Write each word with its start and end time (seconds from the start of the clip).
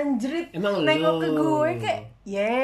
anjrit 0.00 0.48
Emang 0.50 0.80
nengok 0.80 1.14
lu. 1.14 1.20
ke 1.20 1.28
gue 1.30 1.70
kayak 1.78 2.00
ye 2.22 2.56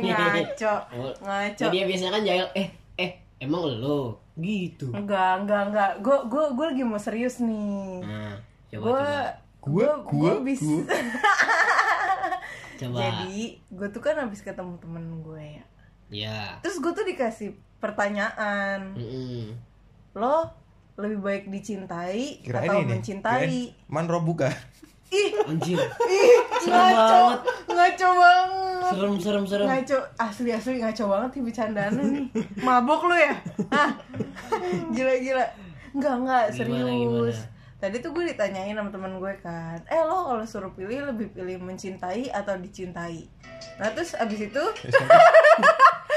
ngaco 0.02 0.74
Oh, 0.90 1.12
ngaco 1.18 1.62
Nah, 1.62 1.70
dia 1.70 1.84
biasanya 1.84 2.10
kan 2.10 2.22
jahil 2.22 2.46
eh 2.52 2.68
eh 2.96 3.10
emang 3.38 3.60
lo 3.74 4.16
gitu 4.34 4.88
enggak 4.90 5.42
enggak 5.42 5.62
enggak 5.68 5.90
gue 5.98 6.16
gue 6.24 6.44
gue 6.50 6.66
lagi 6.66 6.82
mau 6.82 6.96
serius 6.96 7.38
nih 7.38 8.00
nah 8.00 8.32
coba 8.70 8.80
gue 8.80 8.96
coba 8.96 9.20
gue 9.62 9.84
Gua- 9.84 10.00
gue 10.02 10.18
gua- 10.30 10.42
bisa 10.42 10.64
gua. 10.64 10.82
coba 12.74 12.98
jadi 13.02 13.36
gue 13.68 13.88
tuh 13.90 14.00
kan 14.00 14.16
habis 14.18 14.40
ketemu 14.40 14.74
temen 14.76 15.04
gue 15.20 15.44
ya 15.52 15.64
ya 16.08 16.38
terus 16.58 16.76
gue 16.78 16.90
tuh 16.90 17.04
dikasih 17.04 17.50
pertanyaan 17.78 18.94
Mm-mm. 18.94 19.52
lo 20.14 20.48
lebih 20.94 21.18
baik 21.18 21.44
dicintai 21.48 22.40
Kirain 22.40 22.68
atau 22.68 22.78
ini. 22.78 22.88
mencintai 22.90 23.48
kirain 23.48 23.88
Man 23.88 24.06
buka. 24.22 24.52
ih. 25.12 25.30
Anjir 25.44 25.78
ih 26.02 26.36
Serem 26.58 26.72
ngaco. 26.74 26.96
banget. 26.96 27.40
ngaco 27.68 28.08
banget. 28.14 28.90
Serem 28.90 29.14
serem 29.18 29.44
serem. 29.44 29.66
Ngaco 29.66 29.98
asli 30.18 30.50
asli 30.50 30.76
ngaco 30.78 31.04
banget 31.06 31.30
nih 31.32 31.42
bercandaan 31.44 31.92
nih. 31.94 32.24
Mabok 32.58 33.02
lu 33.04 33.14
ya? 33.14 33.34
Ah 33.70 33.90
gila 34.90 35.14
gila. 35.18 35.46
Enggak 35.92 36.14
enggak 36.18 36.44
Gimana, 36.48 36.56
serius. 36.56 37.38
Gimana? 37.38 37.50
tadi 37.78 37.98
tuh 37.98 38.10
gue 38.10 38.24
ditanyain 38.24 38.72
sama 38.72 38.88
teman 38.88 39.18
gue 39.18 39.34
kan 39.42 39.74
eh 39.84 39.98
lo 40.00 40.22
kalau 40.24 40.46
suruh 40.46 40.70
pilih 40.70 41.02
lebih 41.04 41.28
pilih 41.30 41.58
mencintai 41.58 42.30
atau 42.30 42.54
dicintai? 42.54 43.26
Nah 43.76 43.90
terus 43.90 44.14
abis 44.14 44.46
itu 44.46 44.62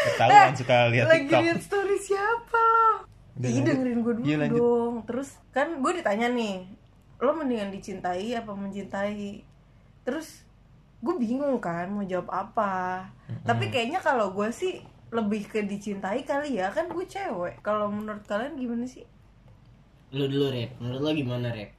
Ketahuan 0.06 0.54
suka 0.54 0.78
lihat 0.88 1.06
lagi 1.08 1.26
TikTok. 1.26 1.42
lihat 1.42 1.60
story 1.60 1.98
siapa 1.98 2.62
lo? 2.62 2.88
Lanjut. 3.36 3.66
dengerin 3.66 4.00
gue 4.00 4.14
dulu 4.14 4.24
Iya, 4.24 4.38
lanjut. 4.40 4.60
dong. 4.62 4.96
Terus 5.04 5.30
kan 5.50 5.68
gue 5.76 5.92
ditanya 5.92 6.28
nih 6.30 6.56
lo 7.20 7.32
mendingan 7.36 7.72
dicintai 7.72 8.36
apa 8.36 8.52
mencintai? 8.52 9.44
Terus 10.04 10.44
gue 11.00 11.16
bingung 11.16 11.62
kan 11.64 11.88
mau 11.88 12.04
jawab 12.04 12.28
apa. 12.32 13.06
Tapi 13.46 13.72
kayaknya 13.72 14.02
kalau 14.04 14.34
gue 14.36 14.50
sih 14.52 14.84
lebih 15.14 15.48
ke 15.48 15.64
dicintai 15.64 16.28
kali 16.28 16.60
ya. 16.60 16.70
Kan 16.72 16.92
gue 16.92 17.06
cewek. 17.08 17.64
Kalau 17.64 17.88
menurut 17.88 18.26
kalian 18.28 18.60
gimana 18.60 18.84
sih? 18.84 19.08
Lu 20.12 20.28
dulu 20.28 20.52
rep. 20.52 20.76
Menurut 20.80 21.02
lo 21.02 21.12
gimana 21.16 21.48
rep? 21.52 21.72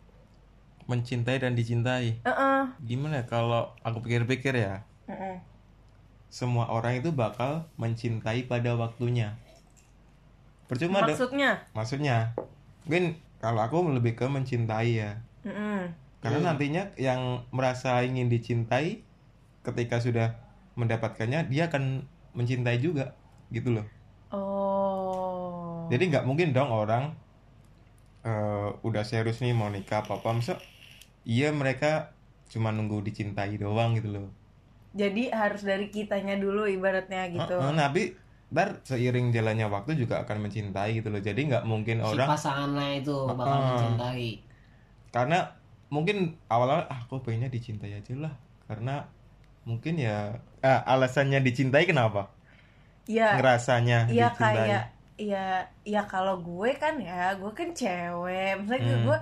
Mencintai 0.87 1.43
dan 1.43 1.59
dicintai. 1.59 2.23
Heeh. 2.23 2.63
Gimana 2.87 3.23
ya, 3.23 3.25
kalau 3.27 3.75
aku 3.83 4.07
pikir-pikir 4.07 4.55
ya, 4.55 4.87
Heeh. 5.11 5.43
semua 6.31 6.71
orang 6.71 7.03
itu 7.03 7.11
bakal 7.11 7.67
mencintai 7.75 8.47
pada 8.47 8.79
waktunya. 8.79 9.35
Percuma 10.71 11.03
ada 11.03 11.11
maksudnya? 11.11 11.51
Maksudnya? 11.75 12.17
Mungkin 12.87 13.19
kalau 13.43 13.67
aku 13.67 13.83
lebih 13.91 14.15
ke 14.15 14.31
mencintai 14.31 14.91
ya 14.95 15.19
Karena 16.27 16.53
nantinya 16.53 16.83
yang 16.99 17.47
merasa 17.55 18.03
ingin 18.03 18.27
dicintai 18.27 19.03
ketika 19.63 20.03
sudah 20.03 20.35
mendapatkannya 20.75 21.47
dia 21.47 21.71
akan 21.71 22.03
mencintai 22.35 22.79
juga 22.83 23.15
gitu 23.55 23.71
loh. 23.73 23.87
Oh. 24.35 25.87
Jadi 25.89 26.11
nggak 26.11 26.27
mungkin 26.27 26.51
dong 26.51 26.69
orang 26.75 27.15
eh, 28.27 28.69
udah 28.83 29.07
serius 29.07 29.39
nih 29.39 29.55
mau 29.55 29.71
nikah 29.71 30.03
apa 30.03 30.19
apa 30.19 30.29
masa 30.35 30.59
iya 31.23 31.55
mereka 31.55 32.11
cuma 32.51 32.75
nunggu 32.75 33.03
dicintai 33.07 33.55
doang 33.59 33.95
gitu 33.95 34.11
loh. 34.11 34.29
Jadi 34.97 35.29
harus 35.31 35.63
dari 35.63 35.93
kitanya 35.93 36.35
dulu 36.41 36.67
ibaratnya 36.67 37.29
gitu. 37.31 37.55
Eh, 37.59 37.71
eh, 37.71 37.77
tapi 37.77 38.03
ntar 38.47 38.79
seiring 38.87 39.35
jalannya 39.35 39.67
waktu 39.67 39.99
juga 39.99 40.23
akan 40.23 40.47
mencintai 40.47 41.03
gitu 41.03 41.09
loh. 41.11 41.23
Jadi 41.23 41.51
nggak 41.51 41.65
mungkin 41.67 42.03
si 42.03 42.07
orang 42.07 42.29
pasangannya 42.31 43.03
itu 43.03 43.17
bakal 43.27 43.47
Ah. 43.51 43.63
mencintai. 43.75 44.31
Karena 45.11 45.39
mungkin 45.89 46.17
awal-awal 46.47 46.85
ah 46.87 46.99
aku 47.01 47.21
pengennya 47.21 47.49
dicintai 47.49 47.95
aja 47.95 48.15
lah. 48.17 48.35
Karena 48.67 49.07
mungkin 49.63 49.97
ya 49.97 50.35
ah, 50.61 50.81
alasannya 50.87 51.39
dicintai 51.41 51.85
kenapa? 51.85 52.31
Iya. 53.07 53.39
Ngerasanya 53.39 53.99
Iya 54.09 54.29
dicintai. 54.31 54.57
kayak 54.57 54.85
Iya 55.17 55.65
ya 55.81 56.05
kalau 56.05 56.37
gue 56.39 56.77
kan 56.77 57.01
ya 57.01 57.33
gue 57.35 57.49
kan 57.51 57.73
cewek. 57.73 58.61
Misalnya 58.61 58.95
Hmm. 58.95 59.05
gue 59.05 59.19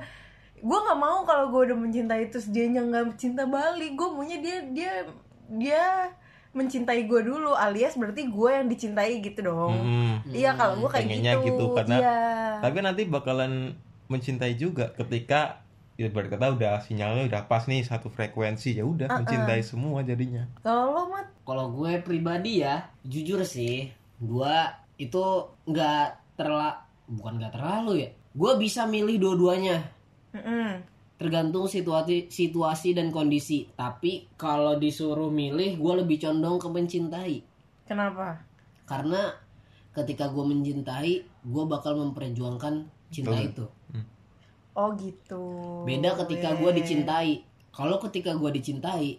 gue 0.58 0.78
nggak 0.80 0.98
mau 0.98 1.22
kalau 1.22 1.48
gue 1.48 1.70
udah 1.70 1.78
mencintai 1.78 2.28
terus 2.28 2.50
dia 2.50 2.66
nggak 2.66 3.14
cinta 3.14 3.46
balik. 3.46 3.94
Gue 3.94 4.08
maunya 4.10 4.42
dia 4.42 4.58
dia 4.68 4.92
dia 5.46 5.84
mencintai 6.50 7.04
gue 7.04 7.20
dulu 7.20 7.50
alias 7.52 7.94
berarti 7.94 8.26
gue 8.26 8.50
yang 8.50 8.66
dicintai 8.66 9.18
gitu 9.18 9.42
dong. 9.44 9.74
Mm-mm. 9.74 10.10
iya 10.30 10.54
kalau 10.54 10.78
gue 10.78 10.88
kayak 10.88 11.02
Pengennya 11.04 11.32
gitu, 11.36 11.46
gitu, 11.50 11.64
karena- 11.74 11.98
iya. 11.98 12.18
tapi 12.62 12.78
nanti 12.78 13.02
bakalan 13.04 13.74
mencintai 14.06 14.54
juga 14.54 14.94
ketika 14.94 15.63
ya 15.94 16.10
berkata 16.10 16.50
udah 16.50 16.82
sinyalnya 16.82 17.30
udah 17.30 17.42
pas 17.46 17.70
nih 17.70 17.86
satu 17.86 18.10
frekuensi 18.10 18.74
ya 18.74 18.82
udah 18.82 19.06
mencintai 19.06 19.62
semua 19.62 20.02
jadinya. 20.02 20.50
Kalau 20.66 20.90
lo 20.90 21.02
mat? 21.10 21.30
Kalau 21.46 21.70
gue 21.70 22.02
pribadi 22.02 22.66
ya 22.66 22.90
jujur 23.06 23.46
sih 23.46 23.86
gue 24.18 24.56
itu 24.98 25.24
nggak 25.66 26.38
terla 26.38 26.82
bukan 27.06 27.36
nggak 27.38 27.52
terlalu 27.54 28.06
ya 28.06 28.10
gue 28.34 28.52
bisa 28.58 28.86
milih 28.90 29.16
dua-duanya. 29.22 29.78
Mm-mm. 30.34 30.82
tergantung 31.14 31.70
situasi 31.70 32.26
situasi 32.26 32.90
dan 32.90 33.14
kondisi. 33.14 33.70
Tapi 33.70 34.34
kalau 34.34 34.74
disuruh 34.82 35.30
milih 35.30 35.78
gue 35.78 35.94
lebih 36.02 36.18
condong 36.26 36.58
ke 36.58 36.66
mencintai. 36.66 37.36
Kenapa? 37.86 38.42
Karena 38.82 39.30
ketika 39.94 40.26
gue 40.34 40.42
mencintai 40.42 41.14
gue 41.46 41.64
bakal 41.70 41.94
memperjuangkan 42.02 42.90
cinta 43.14 43.30
Betul. 43.30 43.46
itu 43.46 43.64
oh 44.74 44.90
gitu. 44.94 45.42
Beda 45.82 46.14
ketika 46.20 46.54
gue 46.54 46.70
dicintai. 46.74 47.42
Kalau 47.70 47.98
ketika 47.98 48.34
gue 48.34 48.50
dicintai 48.50 49.18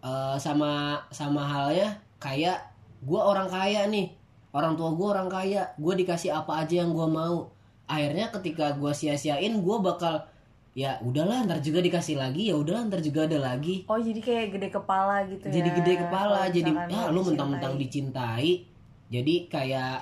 eh, 0.00 0.36
sama 0.36 0.96
sama 1.10 1.42
halnya 1.42 1.92
kayak 2.16 2.56
gue 3.00 3.20
orang 3.20 3.48
kaya 3.48 3.88
nih. 3.88 4.12
Orang 4.50 4.74
tua 4.74 4.92
gue 4.92 5.06
orang 5.06 5.28
kaya. 5.28 5.62
Gue 5.76 5.94
dikasih 5.94 6.32
apa 6.32 6.64
aja 6.64 6.84
yang 6.84 6.92
gue 6.92 7.06
mau. 7.06 7.48
Akhirnya 7.86 8.30
ketika 8.30 8.76
gue 8.76 8.92
sia-siain 8.92 9.58
gue 9.58 9.76
bakal 9.80 10.22
ya 10.70 10.94
udahlah 11.02 11.42
ntar 11.50 11.58
juga 11.58 11.82
dikasih 11.82 12.14
lagi 12.14 12.46
ya 12.46 12.54
udahlah 12.54 12.86
ntar 12.86 13.02
juga 13.02 13.26
ada 13.26 13.42
lagi. 13.42 13.82
Oh 13.90 13.98
jadi 13.98 14.22
kayak 14.22 14.46
gede 14.54 14.68
kepala 14.70 15.26
gitu 15.26 15.50
ya 15.50 15.52
jadi 15.58 15.70
gede 15.74 15.94
kepala 16.06 16.46
Kalau 16.46 16.54
jadi 16.54 16.70
ya 16.86 17.00
lo 17.10 17.18
lu 17.18 17.20
mentang-mentang 17.26 17.74
dicintai. 17.74 18.50
jadi 19.10 19.34
kayak 19.50 19.98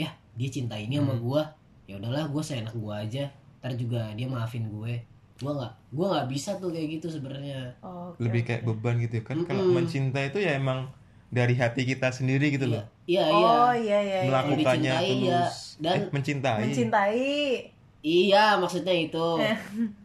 ya 0.00 0.08
dia 0.08 0.48
cinta 0.48 0.80
ini 0.80 0.96
sama 0.96 1.12
Hmm. 1.12 1.20
gua. 1.20 1.42
Ya 1.84 2.00
udahlah 2.00 2.24
gue 2.24 2.40
seenak 2.40 2.72
gua 2.76 3.04
aja 3.04 3.28
ntar 3.58 3.72
juga 3.74 4.10
dia 4.12 4.26
maafin 4.26 4.66
gue. 4.66 4.94
Gua 5.38 5.54
nggak 5.54 5.72
gua 5.90 6.06
nggak 6.12 6.28
bisa 6.28 6.50
tuh 6.56 6.68
kayak 6.68 6.98
gitu 6.98 7.06
sebenarnya. 7.08 7.70
Oh, 7.78 8.10
oke, 8.10 8.18
lebih 8.18 8.42
kayak 8.42 8.62
beban 8.62 8.98
gitu 8.98 9.18
ya 9.18 9.24
kan? 9.24 9.38
Kalau 9.42 9.62
Mm-mm. 9.62 9.74
mencintai 9.76 10.24
itu 10.28 10.38
ya 10.38 10.58
emang 10.58 10.90
dari 11.28 11.54
hati 11.54 11.84
kita 11.84 12.08
sendiri 12.08 12.50
gitu 12.50 12.66
loh. 12.66 12.82
iya 13.04 13.22
iya. 13.22 13.46
Oh 13.54 13.70
iya 13.70 13.98
iya, 14.00 14.18
iya. 14.18 14.28
melakukannya 14.28 14.92
tulus. 14.98 15.22
ya. 15.22 15.42
Dan 15.78 15.94
eh 15.94 16.02
mencintai. 16.10 16.60
Mencintai. 16.64 17.26
Iya 18.00 18.44
maksudnya 18.56 18.94
itu. 18.94 19.26
Eh. 19.44 19.56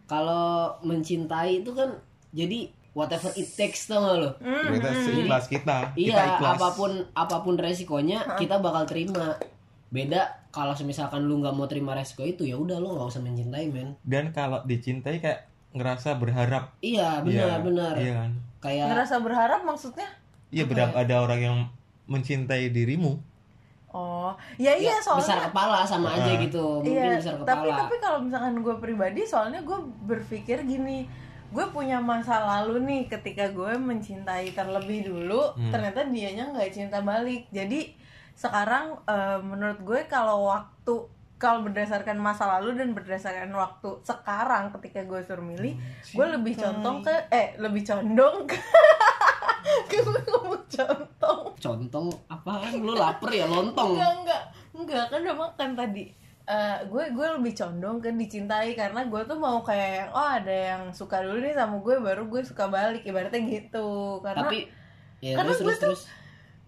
kalau 0.04 0.78
mencintai 0.84 1.64
itu 1.64 1.72
kan 1.72 1.90
jadi 2.30 2.70
whatever 2.94 3.34
it 3.34 3.50
takes 3.50 3.90
tau 3.90 4.04
gak 4.04 4.18
lo? 4.20 4.30
Hmm, 4.38 4.70
kita 4.70 4.90
seikhlas 5.02 5.46
kita 5.48 5.78
kita 5.98 6.14
Iya, 6.14 6.38
ikhlas. 6.38 6.62
apa 6.62 6.68
pun 6.78 6.92
apa 7.14 7.38
pun 7.42 7.56
resikonya 7.58 8.38
kita 8.38 8.62
bakal 8.62 8.86
terima. 8.86 9.34
Beda 9.94 10.22
kalau 10.50 10.74
misalkan 10.82 11.22
lu 11.22 11.38
nggak 11.38 11.54
mau 11.54 11.66
terima 11.66 11.94
resiko 11.94 12.24
itu 12.24 12.44
ya 12.44 12.56
udah 12.56 12.78
lu 12.78 12.92
nggak 12.92 13.08
usah 13.08 13.22
mencintai 13.22 13.70
men. 13.70 13.94
dan 14.02 14.30
kalau 14.30 14.60
dicintai 14.64 15.18
kayak 15.18 15.46
ngerasa 15.72 16.18
berharap 16.18 16.74
Iya 16.80 17.22
benar 17.22 17.58
Iya, 17.58 17.58
benar. 17.62 17.94
iya 17.96 18.14
kan 18.16 18.32
Kayak 18.60 18.86
ngerasa 18.90 19.16
berharap 19.20 19.62
maksudnya 19.62 20.10
iya 20.50 20.64
berharap 20.64 20.94
ada 20.96 21.16
orang 21.20 21.40
yang 21.40 21.58
mencintai 22.06 22.70
dirimu 22.70 23.22
oh 23.90 24.34
ya 24.58 24.74
iya 24.74 24.92
ya, 24.92 24.98
soalnya 25.00 25.22
besar 25.24 25.40
kepala 25.48 25.80
sama 25.84 26.10
aja 26.12 26.26
Ah. 26.28 26.38
gitu. 26.40 26.66
Mungkin 26.80 26.90
iya 26.92 27.14
besar 27.16 27.34
tapi 27.40 27.68
kepala. 27.68 27.78
tapi 27.80 27.96
kalau 28.00 28.20
misalkan 28.20 28.54
gue 28.60 28.76
pribadi 28.76 29.22
soalnya 29.24 29.62
gue 29.62 29.78
berpikir 30.04 30.58
gini 30.64 31.06
gue 31.50 31.66
punya 31.70 32.02
masa 32.02 32.42
lalu 32.42 32.82
nih 32.82 33.02
ketika 33.08 33.46
gue 33.48 33.74
mencintai 33.76 34.50
terlebih 34.52 35.06
dulu 35.08 35.54
Hmm. 35.54 35.70
ternyata 35.70 36.02
dianya 36.04 36.50
nggak 36.50 36.70
cinta 36.70 36.98
balik 37.00 37.46
jadi 37.50 37.94
sekarang 38.34 38.98
eh, 39.04 39.40
menurut 39.40 39.80
gue 39.80 40.02
kalau 40.06 40.48
waktu 40.48 40.96
kalau 41.36 41.60
berdasarkan 41.62 42.16
masa 42.16 42.48
lalu 42.50 42.78
dan 42.78 42.92
berdasarkan 42.92 43.52
waktu 43.52 44.00
sekarang 44.02 44.72
ketika 44.74 45.04
gue 45.04 45.20
suruh 45.22 45.44
milih 45.44 45.76
gue 46.08 46.26
lebih 46.30 46.56
condong 46.56 47.00
ke 47.00 47.12
eh 47.30 47.54
lebih 47.58 47.84
condong 47.84 48.46
ke 48.46 48.56
ke 49.90 49.98
gue 49.98 50.22
ngomong 50.26 50.64
contong 50.66 51.42
Contong 51.56 52.12
apaan? 52.28 52.76
Lu 52.76 52.92
lapar 52.94 53.32
ya? 53.32 53.48
Lontong. 53.48 53.96
enggak 53.96 54.12
enggak. 54.20 54.44
Enggak 54.74 55.04
kan 55.08 55.20
udah 55.22 55.38
makan 55.38 55.70
tadi 55.74 56.06
Eh, 56.44 56.78
gue 56.86 57.04
gue 57.10 57.28
lebih 57.40 57.56
condong 57.56 58.04
ke 58.04 58.12
dicintai 58.12 58.76
karena 58.76 59.08
gue 59.08 59.22
tuh 59.24 59.40
mau 59.40 59.64
kayak 59.64 59.90
yang 59.96 60.10
oh 60.12 60.28
ada 60.28 60.52
yang 60.52 60.84
suka 60.92 61.24
dulu 61.24 61.40
nih 61.40 61.56
sama 61.56 61.80
gue 61.80 61.96
baru 61.98 62.28
gue 62.28 62.44
suka 62.44 62.68
balik. 62.68 63.04
Ibaratnya 63.04 63.40
gitu. 63.46 64.20
Karena 64.20 64.44
Tapi 64.44 64.68
ya 65.20 65.40
karena 65.40 65.48
terus 65.50 65.60
gue 65.62 65.64
terus 65.64 65.80
tuh- 65.80 65.84
terus. 65.88 66.02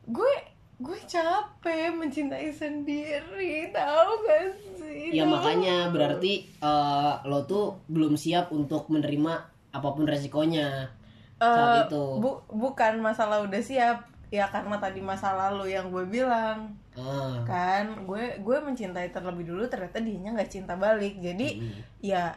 gue 0.08 0.34
gue 0.76 1.00
capek 1.02 1.88
mencintai 1.90 2.52
sendiri 2.52 3.72
tahu 3.72 4.10
gak 4.22 4.44
sih 4.76 5.16
Ya 5.16 5.24
Tahu. 5.24 5.32
makanya 5.32 5.88
berarti 5.88 6.34
eh, 6.52 7.14
lo 7.24 7.44
tuh 7.44 7.80
belum 7.88 8.16
siap 8.16 8.52
untuk 8.52 8.88
menerima 8.88 9.34
apa 9.72 9.88
pun 9.90 10.04
resikonya. 10.04 10.88
saat 11.36 11.68
Eh, 11.68 11.82
itu 11.88 12.04
bu- 12.18 12.44
bukan 12.50 13.00
masalah 13.00 13.44
udah 13.44 13.60
siap 13.60 14.04
ya 14.28 14.48
karena 14.48 14.76
tadi 14.76 15.00
masa 15.00 15.32
lalu 15.32 15.72
yang 15.72 15.88
gue 15.90 16.04
bilang 16.06 16.72
Ah, 16.96 17.44
kan 17.44 18.08
gue 18.08 18.40
gue 18.40 18.58
mencintai 18.58 19.12
terlebih 19.12 19.44
dulu 19.46 19.68
ternyata 19.68 20.00
dianya 20.00 20.32
nggak 20.32 20.48
cinta 20.50 20.76
balik 20.76 21.20
jadi 21.20 21.60
mm. 21.60 22.00
ya 22.00 22.32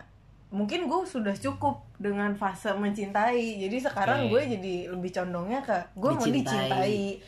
mungkin 0.50 0.90
gue 0.90 1.06
sudah 1.06 1.30
cukup 1.32 1.78
dengan 1.94 2.34
fase 2.34 2.74
mencintai 2.74 3.38
jadi 3.56 3.76
sekarang 3.78 4.26
Oke. 4.26 4.30
gue 4.34 4.42
jadi 4.58 4.74
lebih 4.90 5.10
condongnya 5.12 5.62
ke 5.62 5.78
gue 5.94 6.10
mau 6.10 6.26
Dicintai. 6.26 7.22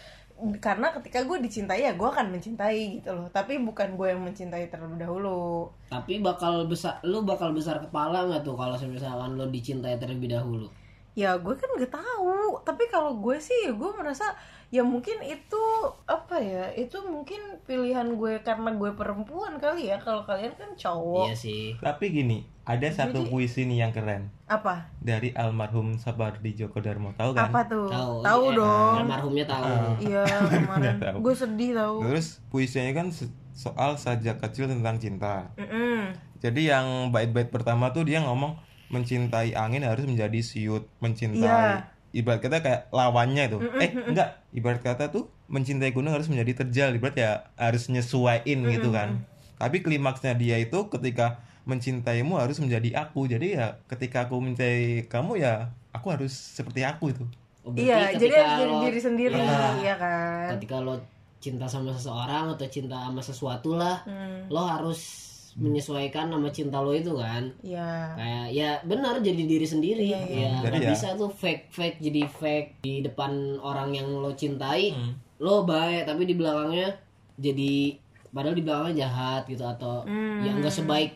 Karena 0.58 0.90
ketika 0.96 1.22
gue 1.28 1.38
dicintai 1.44 1.84
ya 1.84 1.92
gue 1.92 2.08
akan 2.08 2.32
mencintai 2.32 3.00
gitu 3.00 3.10
loh. 3.12 3.28
Tapi 3.28 3.60
bukan 3.60 3.94
gue 3.94 4.08
yang 4.10 4.22
mencintai 4.24 4.72
terlebih 4.72 5.04
dahulu. 5.04 5.68
Tapi 5.92 6.24
bakal 6.24 6.64
besar 6.66 6.98
lu 7.04 7.22
bakal 7.22 7.52
besar 7.52 7.78
kepala 7.78 8.26
nggak 8.26 8.42
tuh 8.42 8.56
kalau 8.56 8.76
misalkan 8.88 9.36
lu 9.36 9.46
dicintai 9.52 10.00
terlebih 10.00 10.32
dahulu 10.32 10.68
ya 11.12 11.34
gue 11.34 11.52
kan 11.52 11.68
nggak 11.72 11.90
tahu. 11.90 12.30
Tapi 12.60 12.84
kalau 12.86 13.16
gue 13.16 13.36
sih 13.36 13.66
ya 13.66 13.72
gue 13.72 13.90
merasa 13.92 14.24
ya 14.70 14.80
mungkin 14.80 15.18
itu 15.20 15.62
apa 16.04 16.38
ya 16.38 16.70
itu 16.70 16.94
mungkin 17.02 17.36
pilihan 17.64 18.06
gue 18.12 18.38
karena 18.40 18.70
gue 18.70 18.90
perempuan 18.92 19.56
kali 19.56 19.88
ya. 19.88 19.96
Kalau 19.96 20.22
kalian 20.22 20.54
kan 20.54 20.70
cowok. 20.72 21.26
Iya 21.26 21.34
sih. 21.34 21.64
Tapi 21.76 22.04
gini, 22.10 22.38
ada 22.62 22.86
satu 22.88 23.20
Jadi- 23.20 23.28
puisi 23.28 23.60
nih 23.64 23.78
yang 23.80 23.92
keren. 23.92 24.30
Apa? 24.46 24.90
Dari 24.96 25.30
almarhum 25.32 25.94
Sabardi 25.94 26.52
Djoko 26.52 26.78
Darmo, 26.78 27.14
tahu 27.14 27.30
kan? 27.32 27.48
apa 27.48 27.60
tuh? 27.64 27.86
Tahu. 27.86 28.14
Tahu 28.20 28.42
Eh, 28.44 28.54
dong. 28.56 28.94
almarhumnya 29.00 29.46
tahu. 29.46 29.74
Iya 30.00 30.22
kemarin 30.50 30.94
gue 31.16 31.34
sedih 31.34 31.70
tahu 31.72 31.96
Terus 32.04 32.26
puisinya 32.46 32.90
kan 32.92 33.06
soal 33.50 33.94
sajak 33.94 34.38
kecil 34.38 34.66
tentang 34.66 34.96
cinta. 34.96 35.50
Mm-mm. 35.54 36.14
Jadi 36.40 36.66
yang 36.66 37.10
bait-bait 37.10 37.46
pertama 37.46 37.90
tuh 37.90 38.02
dia 38.02 38.18
ngomong 38.18 38.56
mencintai 38.90 39.54
angin 39.54 39.82
harus 39.82 40.02
menjadi 40.02 40.38
siut, 40.40 40.90
mencintai 40.98 41.40
Iya. 41.40 41.86
ibarat 42.12 42.42
kata 42.42 42.58
kayak 42.58 42.80
lawannya 42.90 43.46
itu. 43.46 43.58
Eh, 43.78 43.90
enggak, 44.04 44.42
ibarat 44.50 44.82
kata 44.82 45.08
tuh 45.08 45.30
mencintai 45.46 45.90
gunung 45.90 46.10
harus 46.10 46.26
menjadi 46.26 46.62
terjal, 46.62 46.90
ibarat 46.92 47.16
ya 47.16 47.30
harus 47.54 47.86
nyesuaiin 47.86 48.66
gitu 48.68 48.90
kan. 48.90 49.22
Tapi 49.56 49.78
klimaksnya 49.78 50.34
dia 50.34 50.58
itu 50.58 50.90
ketika 50.90 51.38
mencintaimu 51.62 52.34
harus 52.34 52.58
menjadi 52.58 52.98
aku. 52.98 53.24
Jadi 53.24 53.54
ya 53.54 53.78
ketika 53.86 54.26
aku 54.26 54.36
mencintai 54.36 55.06
kamu 55.06 55.38
ya 55.38 55.70
aku 55.90 56.10
harus 56.10 56.34
seperti 56.34 56.82
aku 56.82 57.14
itu. 57.14 57.24
Oh, 57.60 57.70
berarti 57.70 57.86
iya 57.86 57.98
jadi 58.16 58.34
harus 58.34 58.56
jadi 58.56 58.74
diri 58.80 59.00
sendiri 59.00 59.36
Iya. 59.36 59.68
iya 59.78 59.94
kan 59.94 60.48
ketika 60.56 60.80
lo 60.80 60.96
cinta 61.36 61.68
sama 61.68 61.92
seseorang 61.92 62.56
atau 62.56 62.66
cinta 62.66 62.96
sama 62.96 63.20
sesuatu 63.20 63.76
lah 63.76 64.00
Hmm, 64.08 64.48
lo 64.48 64.64
harus 64.64 65.28
menyesuaikan 65.54 66.26
sama 66.26 66.48
cinta 66.48 66.78
lo 66.78 66.92
itu 66.92 67.10
kan 67.12 67.50
iya 67.60 68.12
kayak 68.12 68.46
ya 68.50 68.70
benar 68.82 69.18
jadi 69.18 69.42
diri 69.42 69.64
sendiri 69.64 70.04
Iya, 70.04 70.20
iya. 70.22 70.40
ya 70.46 70.52
Jadi 70.60 70.70
nggak 70.70 70.82
ya- 70.82 70.92
bisa 70.92 71.08
tuh 71.14 71.26
fake 71.28 71.64
fake 71.68 71.98
jadi 71.98 72.22
fake 72.28 72.70
di 72.80 72.94
depan 73.00 73.32
orang 73.58 73.90
yang 73.92 74.08
lo 74.12 74.30
cintai 74.32 74.90
Hmm. 74.90 75.14
lo 75.38 75.62
baik 75.62 76.04
tapi 76.04 76.22
di 76.24 76.34
belakangnya 76.34 76.94
jadi 77.34 77.96
padahal 78.28 78.52
di 78.52 78.62
belakangnya 78.62 78.94
jahat 79.00 79.42
gitu 79.44 79.64
atau 79.64 80.02
Hmm. 80.02 80.40
ya 80.40 80.52
nggak 80.54 80.70
sebaik 80.72 81.12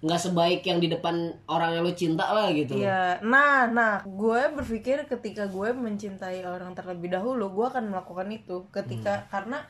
nggak 0.00 0.16
sebaik 0.18 0.60
yang 0.62 0.76
di 0.76 0.88
depan 0.88 1.12
orang 1.46 1.70
yang 1.72 1.82
lo 1.82 1.92
cinta 1.92 2.24
lah 2.26 2.48
gitu 2.50 2.72
Iya, 2.74 3.20
nah, 3.22 3.68
nah, 3.68 4.00
gue 4.02 4.48
berpikir 4.50 5.04
ketika 5.04 5.44
gue 5.46 5.70
mencintai 5.70 6.40
orang 6.40 6.72
terlebih 6.72 7.08
dahulu, 7.10 7.52
gue 7.52 7.66
akan 7.66 7.92
melakukan 7.92 8.28
itu. 8.30 8.64
Ketika 8.70 9.28
karena 9.28 9.60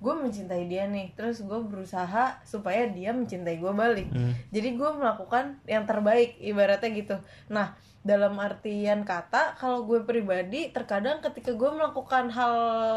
gue 0.00 0.14
mencintai 0.16 0.64
dia 0.64 0.88
nih, 0.88 1.12
terus 1.12 1.44
gue 1.44 1.60
berusaha 1.60 2.40
supaya 2.42 2.88
dia 2.88 3.12
mencintai 3.12 3.60
gue 3.60 3.72
balik. 3.72 4.08
Hmm. 4.08 4.32
Jadi 4.48 4.74
gue 4.74 4.90
melakukan 4.96 5.60
yang 5.68 5.84
terbaik, 5.84 6.40
ibaratnya 6.40 6.90
gitu. 6.96 7.16
Nah, 7.52 7.76
dalam 8.00 8.40
artian 8.40 9.04
kata, 9.04 9.60
kalau 9.60 9.84
gue 9.84 10.00
pribadi, 10.08 10.72
terkadang 10.72 11.20
ketika 11.20 11.52
gue 11.52 11.70
melakukan 11.70 12.32
hal 12.32 12.54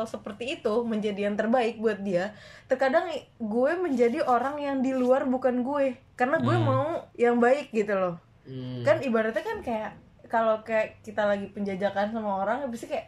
seperti 0.07 0.63
itu 0.63 0.87
menjadi 0.87 1.27
yang 1.27 1.35
terbaik 1.35 1.75
buat 1.75 1.99
dia, 1.99 2.31
terkadang 2.71 3.11
gue 3.35 3.71
menjadi 3.75 4.23
orang 4.23 4.63
yang 4.63 4.79
di 4.79 4.95
luar 4.95 5.27
bukan 5.27 5.59
gue, 5.61 5.99
karena 6.15 6.39
gue 6.39 6.55
mau 6.55 7.03
yang 7.19 7.37
baik 7.43 7.75
gitu 7.75 7.99
loh 7.99 8.15
Hmm. 8.43 8.83
kan 8.83 8.99
ibaratnya 8.99 9.39
kan 9.39 9.63
kayak 9.63 9.91
kalau 10.27 10.59
kayak 10.67 10.99
kita 10.99 11.23
lagi 11.23 11.47
penjajakan 11.55 12.11
sama 12.11 12.43
orang 12.43 12.67
habis 12.67 12.83
itu 12.83 12.91
kayak 12.91 13.07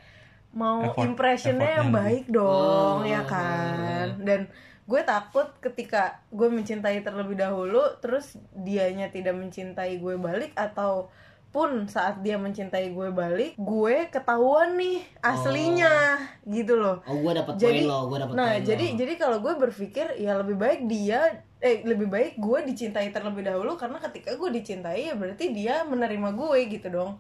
mau 0.55 0.79
Effort- 0.81 1.03
impressionnya 1.05 1.69
yang 1.77 1.91
baik 1.91 2.25
dong 2.27 2.97
Oh. 2.99 3.05
ya 3.05 3.21
kan? 3.21 4.15
Dan 4.17 4.47
gue 4.81 5.01
takut 5.01 5.51
ketika 5.59 6.23
gue 6.29 6.47
mencintai 6.47 7.01
terlebih 7.01 7.35
dahulu 7.35 7.81
terus 7.99 8.33
dianya 8.51 9.09
tidak 9.09 9.33
mencintai 9.33 9.97
gue 9.97 10.15
balik 10.15 10.55
atau 10.55 11.11
pun 11.49 11.87
saat 11.87 12.19
dia 12.19 12.35
mencintai 12.35 12.91
gue 12.91 13.09
balik 13.09 13.55
gue 13.55 13.95
ketahuan 14.09 14.75
nih 14.75 14.99
aslinya 15.19 16.19
gitu 16.45 16.75
loh. 16.75 16.99
Oh 17.03 17.15
gue 17.17 17.31
dapat 17.33 17.55
poin 17.55 17.63
jadi 17.65 17.79
lo 17.81 17.99
gue 18.05 18.17
dapat 18.19 18.33
nah 18.33 18.51
poin 18.53 18.63
jadi 18.63 18.85
lo. 18.85 18.95
jadi 18.95 19.13
kalau 19.15 19.37
gue 19.39 19.53
berpikir 19.57 20.05
ya 20.15 20.35
lebih 20.35 20.55
baik 20.55 20.83
dia 20.83 21.19
eh 21.57 21.81
lebih 21.81 22.05
baik 22.05 22.35
gue 22.35 22.59
dicintai 22.65 23.09
terlebih 23.09 23.41
dahulu 23.41 23.73
karena 23.73 23.97
ketika 23.97 24.35
gue 24.35 24.49
dicintai 24.51 25.07
ya 25.07 25.15
berarti 25.15 25.49
dia 25.49 25.81
menerima 25.83 26.29
gue 26.31 26.59
gitu 26.69 26.87
dong 26.89 27.17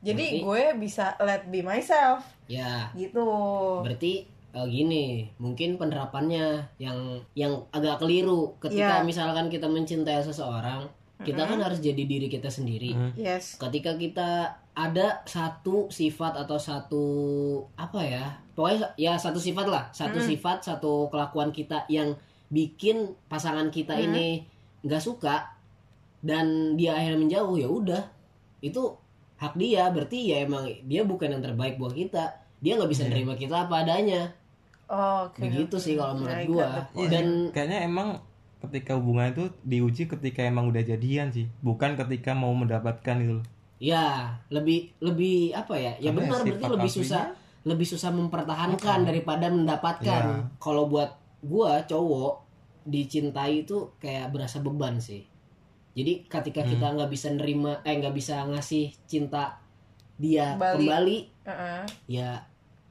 jadi 0.00 0.24
Berarti- 0.24 0.42
gue 0.42 0.62
bisa 0.78 1.06
let 1.18 1.42
be 1.46 1.60
myself. 1.60 2.22
Ya. 2.46 2.88
Gitu. 2.92 3.26
Berarti 3.82 4.24
eh, 4.48 4.66
gini 4.66 5.28
mungkin 5.36 5.76
penerapannya 5.76 6.64
yang 6.76 7.20
yang 7.34 7.66
agak 7.70 8.00
keliru. 8.00 8.56
Ketika 8.58 9.00
Iya. 9.00 9.06
misalkan 9.06 9.46
kita 9.46 9.66
mencintai 9.66 10.22
seseorang 10.22 10.86
kita 11.18 11.42
kan 11.44 11.58
harus 11.58 11.82
jadi 11.82 11.98
diri 11.98 12.30
kita 12.30 12.46
sendiri. 12.46 12.94
Yes. 13.18 13.58
Ketika 13.58 13.98
kita 13.98 14.54
ada 14.70 15.18
satu 15.26 15.90
sifat 15.90 16.38
atau 16.38 16.54
satu 16.54 17.04
apa 17.74 17.98
ya 18.00 18.24
pokoknya 18.54 18.94
ya 18.94 19.18
satu 19.18 19.42
sifat 19.42 19.66
lah. 19.66 19.90
Satu 19.90 20.22
sifat 20.22 20.62
satu 20.62 21.10
kelakuan 21.10 21.50
kita 21.50 21.82
yang 21.90 22.14
bikin 22.48 23.18
pasangan 23.26 23.68
kita 23.68 23.98
ini 23.98 24.46
nggak 24.80 25.02
suka 25.02 25.58
dan 26.22 26.78
dia 26.78 26.94
akhirnya 26.94 27.18
menjauh 27.18 27.58
ya 27.58 27.66
udah. 27.66 28.02
Itu 28.62 28.94
hak 29.38 29.54
dia. 29.54 29.88
Berarti 29.88 30.18
ya 30.28 30.42
emang 30.42 30.66
dia 30.84 31.02
bukan 31.02 31.30
yang 31.30 31.42
terbaik 31.42 31.78
buat 31.78 31.94
kita. 31.94 32.28
Dia 32.58 32.74
nggak 32.74 32.90
bisa 32.90 33.06
nerima 33.06 33.32
kita 33.32 33.64
apa 33.64 33.86
adanya. 33.86 34.34
Oh, 34.88 35.28
oke 35.28 35.38
begitu 35.38 35.76
sih 35.76 35.94
kalau 35.94 36.16
menurut 36.16 36.42
gua. 36.48 36.66
Iya 36.92 37.08
dan 37.08 37.26
sih. 37.28 37.52
kayaknya 37.52 37.78
emang 37.84 38.08
ketika 38.58 38.96
hubungan 38.96 39.30
itu 39.30 39.44
diuji 39.62 40.08
ketika 40.08 40.42
emang 40.42 40.66
udah 40.66 40.82
jadian 40.82 41.30
sih, 41.30 41.46
bukan 41.60 41.94
ketika 41.94 42.32
mau 42.32 42.50
mendapatkan 42.52 43.16
itu. 43.18 43.38
ya 43.78 44.34
lebih 44.50 44.90
lebih 44.98 45.54
apa 45.54 45.78
ya? 45.78 45.94
Ya 46.02 46.10
Karena 46.10 46.18
benar 46.18 46.40
sifat 46.42 46.50
berarti 46.50 46.66
lebih 46.74 46.90
aslinya- 46.90 46.98
susah 47.06 47.24
lebih 47.62 47.86
susah 47.86 48.10
mempertahankan 48.10 48.98
daripada 49.06 49.46
mendapatkan. 49.46 50.22
Iya. 50.34 50.42
kalau 50.58 50.90
buat 50.90 51.14
gua 51.38 51.86
cowok 51.86 52.42
dicintai 52.82 53.62
itu 53.62 53.92
kayak 54.00 54.32
berasa 54.32 54.58
beban 54.58 54.98
sih 54.98 55.22
jadi 55.98 56.12
ketika 56.30 56.62
Hmm. 56.62 56.70
kita 56.70 56.86
nggak 56.94 57.10
bisa 57.10 57.28
nerima 57.34 57.82
eh 57.82 57.98
nggak 57.98 58.14
bisa 58.14 58.46
ngasih 58.46 58.94
cinta 59.04 59.58
dia 60.14 60.54
Kembali. 60.54 60.78
kembali 60.78 61.18
Heeh. 61.44 61.82
ya 62.06 62.30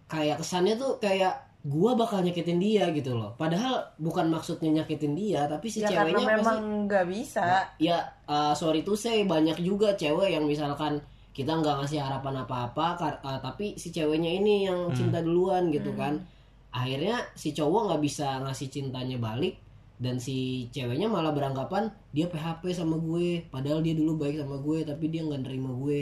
kayak 0.08 0.40
kesannya 0.40 0.76
tuh 0.76 1.00
kayak 1.00 1.34
gua 1.68 2.00
bakal 2.00 2.24
nyakitin 2.24 2.60
dia 2.60 2.88
gitu 2.92 3.12
loh 3.12 3.36
padahal 3.36 3.84
bukan 4.00 4.28
maksudnya 4.28 4.72
nyakitin 4.72 5.12
dia 5.14 5.44
tapi 5.46 5.68
si 5.68 5.84
ya 5.84 5.92
karena 5.92 6.16
ceweknya 6.16 6.26
pasti 6.26 6.36
memang 6.40 6.60
nggak 6.88 7.06
bisa 7.12 7.44
ya 7.76 7.98
uh, 8.24 8.56
sorry 8.56 8.88
to 8.88 8.96
say 8.96 9.28
banyak 9.28 9.60
juga 9.60 9.92
cewek 9.94 10.32
yang 10.32 10.48
misalkan 10.48 11.00
kita 11.36 11.52
nggak 11.52 11.84
ngasih 11.84 12.00
harapan 12.00 12.48
apa-apa 12.48 12.88
uh, 13.20 13.40
tapi 13.44 13.76
si 13.76 13.92
ceweknya 13.92 14.32
ini 14.32 14.66
yang 14.66 14.90
cinta 14.96 15.20
duluan 15.20 15.68
gitu 15.70 15.92
kan 15.94 16.24
akhirnya 16.72 17.20
si 17.36 17.52
cowok 17.52 17.92
nggak 17.92 18.02
bisa 18.02 18.40
ngasih 18.48 18.68
cintanya 18.72 19.20
balik 19.20 19.60
dan 19.98 20.16
si 20.16 20.38
ceweknya 20.70 21.06
malah 21.06 21.32
beranggapan 21.32 21.90
dia 22.12 22.26
PHP 22.26 22.70
sama 22.72 22.96
gue 22.96 23.42
padahal 23.48 23.82
dia 23.82 23.94
dulu 23.94 24.18
baik 24.20 24.38
sama 24.38 24.58
gue 24.58 24.82
tapi 24.84 25.08
dia 25.08 25.22
nggak 25.22 25.42
nerima 25.44 25.74
gue. 25.76 26.02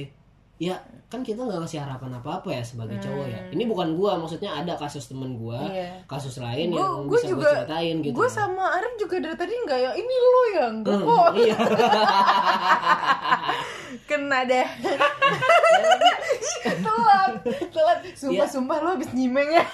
Ya 0.56 0.80
kan 1.06 1.20
kita 1.20 1.44
nggak 1.44 1.60
ngasih 1.60 1.80
harapan 1.80 2.16
apa-apa 2.16 2.48
ya 2.50 2.64
sebagai 2.64 2.96
cowok 2.98 3.28
ya. 3.28 3.40
Ini 3.52 3.64
bukan 3.66 3.92
gua 3.92 4.16
maksudnya 4.16 4.56
ada 4.56 4.72
kasus 4.74 5.04
temen 5.06 5.36
gua 5.36 5.60
Iya. 5.68 6.00
kasus 6.06 6.40
lain 6.40 6.72
Gua- 6.72 6.80
yang 6.80 6.94
gua 7.04 7.12
bisa 7.14 7.28
juga- 7.28 7.44
gue 7.44 7.56
ceritain 7.60 7.96
gitu. 8.00 8.16
gue 8.16 8.28
sama 8.30 8.64
Arif 8.72 8.96
juga 8.96 9.16
dari 9.20 9.36
tadi 9.36 9.52
nggak 9.54 9.76
ya 9.78 9.92
ini 9.94 10.16
lo 10.16 10.42
yang 10.54 10.72
enggak 10.80 10.96
Hmm, 10.96 11.04
kok 11.06 11.32
iya. 11.44 11.58
Kena 14.06 14.40
deh. 14.44 14.64
Telat 16.66 17.32
telat. 17.70 18.00
Sumpah 18.14 18.34
Iya. 18.38 18.46
sumpah 18.48 18.78
lo 18.80 18.90
habis 18.92 19.12
nyimeng 19.12 19.50
ya. 19.52 19.66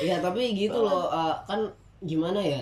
Ya 0.00 0.16
tapi 0.18 0.54
gitu 0.54 0.74
loh 0.76 1.06
uh, 1.06 1.34
kan 1.44 1.70
gimana 2.00 2.38
ya 2.38 2.60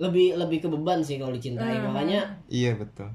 lebih 0.00 0.32
lebih 0.34 0.58
ke 0.64 0.68
beban 0.72 1.04
sih 1.04 1.20
kalau 1.20 1.30
dicintai 1.30 1.76
Hmm. 1.76 1.92
makanya 1.92 2.24
Iya 2.48 2.72
betul. 2.74 3.12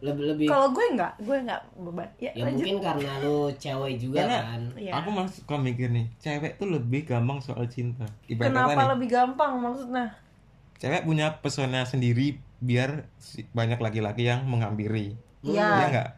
Lebih 0.00 0.24
lebih 0.36 0.46
kalau 0.48 0.68
gue 0.72 0.84
nggak 0.96 1.12
gue 1.20 1.36
nggak 1.44 1.60
beban 1.76 2.08
ya, 2.16 2.32
ya 2.32 2.44
lanjut 2.44 2.64
mungkin 2.64 2.76
karena 2.80 3.12
lu 3.24 3.36
cewek 3.56 3.92
juga 3.96 4.18
Karena 4.24 4.38
kan 4.40 4.62
Iya. 4.76 4.92
Aku 4.96 5.08
malah 5.12 5.32
suka 5.32 5.56
mikir 5.56 5.88
nih, 5.92 6.06
cewek 6.16 6.56
tuh 6.56 6.68
lebih 6.72 7.04
gampang 7.04 7.40
soal 7.40 7.64
cinta. 7.68 8.04
Ibarat 8.28 8.52
kenapa 8.52 8.80
nih, 8.80 8.88
lebih 8.96 9.08
gampang 9.12 9.52
maksudnya 9.60 10.06
cewek 10.76 11.02
punya 11.04 11.40
pesona 11.40 11.88
sendiri 11.88 12.36
biar 12.60 13.08
banyak 13.52 13.80
laki-laki 13.80 14.28
yang 14.28 14.44
menghampiri. 14.44 15.16
Iya. 15.40 15.64
Iya 15.64 15.84
enggak? 15.88 16.08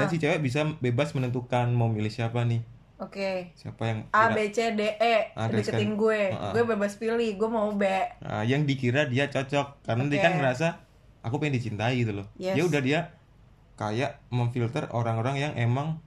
Dan 0.00 0.06
si 0.08 0.16
cewek 0.16 0.40
bisa 0.40 0.64
bebas 0.80 1.12
menentukan 1.12 1.68
mau 1.72 1.88
milih 1.88 2.12
siapa 2.12 2.44
nih. 2.44 2.60
Oke. 3.02 3.50
siapa 3.52 3.82
yang 3.84 3.98
A 4.10 4.30
B 4.30 4.46
C 4.48 4.72
D 4.72 4.82
E 4.94 5.34
Ah, 5.34 5.46
deketin 5.46 5.92
kan. 5.92 6.00
gue. 6.00 6.20
Ah, 6.30 6.38
ah. 6.38 6.52
Gue 6.52 6.62
bebas 6.64 6.94
pilih, 6.94 7.30
gue 7.34 7.48
mau 7.48 7.66
B. 7.72 7.82
Nah, 8.20 8.42
yang 8.42 8.62
dikira 8.62 9.04
dia 9.04 9.26
cocok 9.26 9.82
karena 9.82 10.04
dia 10.06 10.18
Oke. 10.18 10.24
kan 10.24 10.32
ngerasa 10.38 10.68
aku 11.20 11.36
pengen 11.36 11.58
dicintai 11.58 11.98
gitu 11.98 12.14
loh. 12.14 12.26
Yes. 12.36 12.54
Ya 12.54 12.62
udah 12.62 12.78
dia 12.78 13.00
kayak 13.74 14.22
memfilter 14.28 14.86
orang-orang 14.90 15.36
yang 15.40 15.52
emang 15.54 15.98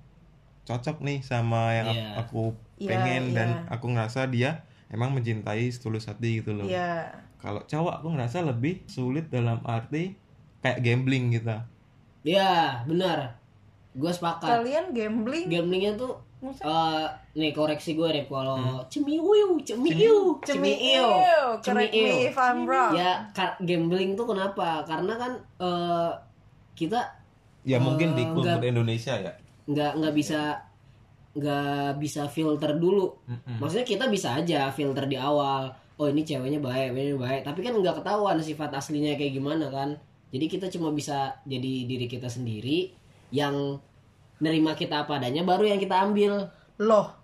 cocok 0.64 1.02
nih 1.02 1.20
sama 1.20 1.76
yang 1.76 1.88
Iya. 1.92 2.08
aku 2.18 2.56
Iya, 2.76 2.90
pengen 2.90 3.24
dan 3.32 3.50
iya. 3.54 3.70
aku 3.70 3.86
ngerasa 3.92 4.28
dia 4.28 4.64
emang 4.88 5.12
mencintai 5.12 5.68
setulus 5.68 6.08
hati 6.08 6.40
gitu 6.40 6.52
loh. 6.52 6.66
Iya. 6.66 7.12
Kalau 7.38 7.62
cowok 7.62 8.02
aku 8.02 8.08
ngerasa 8.12 8.42
lebih 8.42 8.82
sulit 8.88 9.30
dalam 9.30 9.62
arti 9.64 10.16
kayak 10.60 10.82
gambling 10.82 11.30
gitu. 11.32 11.54
ya 12.26 12.82
benar 12.90 13.38
gue 13.94 14.10
sepakat 14.10 14.66
Kalian 14.66 14.98
gambling? 14.98 15.46
gamblingnya 15.46 15.94
tuh 15.94 16.25
Maksudnya? 16.46 16.66
eh 16.68 17.06
nih 17.36 17.52
koreksi 17.52 17.92
gue 17.92 18.08
deh 18.08 18.26
kalau 18.26 18.86
cemiu 18.86 19.26
cemiu 19.60 20.38
Cemiu. 20.40 21.08
If 22.22 22.36
I'm 22.36 22.64
wrong. 22.64 22.94
ya 22.94 23.26
gambling 23.60 24.14
tuh 24.14 24.26
kenapa 24.26 24.82
karena 24.84 25.14
kan 25.16 25.32
eh, 25.58 26.12
kita 26.74 27.02
Ya 27.66 27.78
mungkin 27.78 28.14
di 28.14 28.22
Eh, 28.22 28.30
kultur. 28.30 28.62
Indonesia 28.62 29.18
ya. 29.18 29.34
nggak 29.66 29.92
nggak 29.98 30.14
bisa 30.14 30.62
nggak 31.34 31.98
bisa 31.98 32.24
filter 32.26 32.72
dulu 32.76 33.12
Mm-mm. 33.26 33.60
maksudnya 33.60 33.84
kita 33.84 34.06
bisa 34.08 34.38
aja 34.38 34.70
filter 34.70 35.04
di 35.04 35.18
awal 35.18 35.68
oh 35.96 36.08
ini 36.08 36.22
ceweknya 36.22 36.60
baik 36.60 36.94
ini 36.94 37.12
baik 37.14 37.42
tapi 37.42 37.60
kan 37.60 37.74
nggak 37.74 37.98
ketahuan 37.98 38.40
sifat 38.40 38.72
aslinya 38.72 39.16
kayak 39.16 39.34
gimana 39.34 39.68
kan 39.68 39.98
jadi 40.30 40.46
kita 40.48 40.68
cuma 40.70 40.92
bisa 40.92 41.36
jadi 41.44 41.84
diri 41.84 42.06
kita 42.06 42.28
sendiri 42.28 42.94
yang 43.32 43.76
nerima 44.38 44.76
kita 44.76 45.04
apa 45.04 45.18
adanya 45.18 45.42
baru 45.42 45.64
yang 45.66 45.80
kita 45.80 45.96
ambil 46.02 46.52
Loh, 46.76 47.16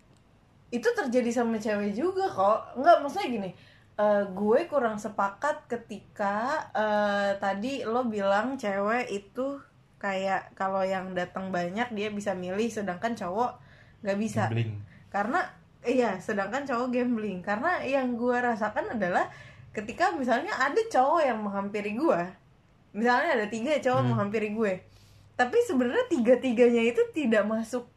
itu 0.72 0.88
terjadi 0.96 1.28
sama 1.30 1.60
cewek 1.60 1.92
juga 1.92 2.24
kok. 2.32 2.80
Enggak, 2.80 2.98
maksudnya 3.04 3.28
gini. 3.28 3.52
eh, 4.00 4.24
gue 4.32 4.60
kurang 4.66 4.96
sepakat 4.98 5.68
ketika 5.68 6.64
eh, 6.72 7.36
tadi 7.38 7.84
lo 7.84 8.08
bilang 8.08 8.56
cewek 8.56 9.12
itu 9.12 9.60
kayak 10.00 10.56
kalau 10.56 10.82
yang 10.82 11.12
datang 11.14 11.52
banyak 11.52 11.92
dia 11.92 12.10
bisa 12.10 12.32
milih, 12.34 12.72
sedangkan 12.72 13.14
cowok 13.14 13.60
nggak 14.02 14.18
bisa. 14.18 14.48
Gambling. 14.50 14.74
Karena 15.12 15.40
iya, 15.84 16.18
sedangkan 16.18 16.64
cowok 16.66 16.88
gambling. 16.90 17.44
Karena 17.44 17.84
yang 17.84 18.16
gue 18.18 18.34
rasakan 18.34 18.96
adalah 18.98 19.28
ketika 19.76 20.16
misalnya 20.16 20.56
ada 20.58 20.80
cowok 20.90 21.22
yang 21.28 21.44
menghampiri 21.44 21.94
gue, 21.94 22.22
misalnya 22.96 23.36
ada 23.38 23.46
tiga 23.52 23.78
cowok 23.78 24.02
Hmm. 24.02 24.10
menghampiri 24.16 24.50
gue, 24.56 24.74
tapi 25.42 25.58
sebenarnya 25.66 26.06
tiga-tiganya 26.06 26.86
itu 26.86 27.02
tidak 27.12 27.42
masuk 27.44 27.90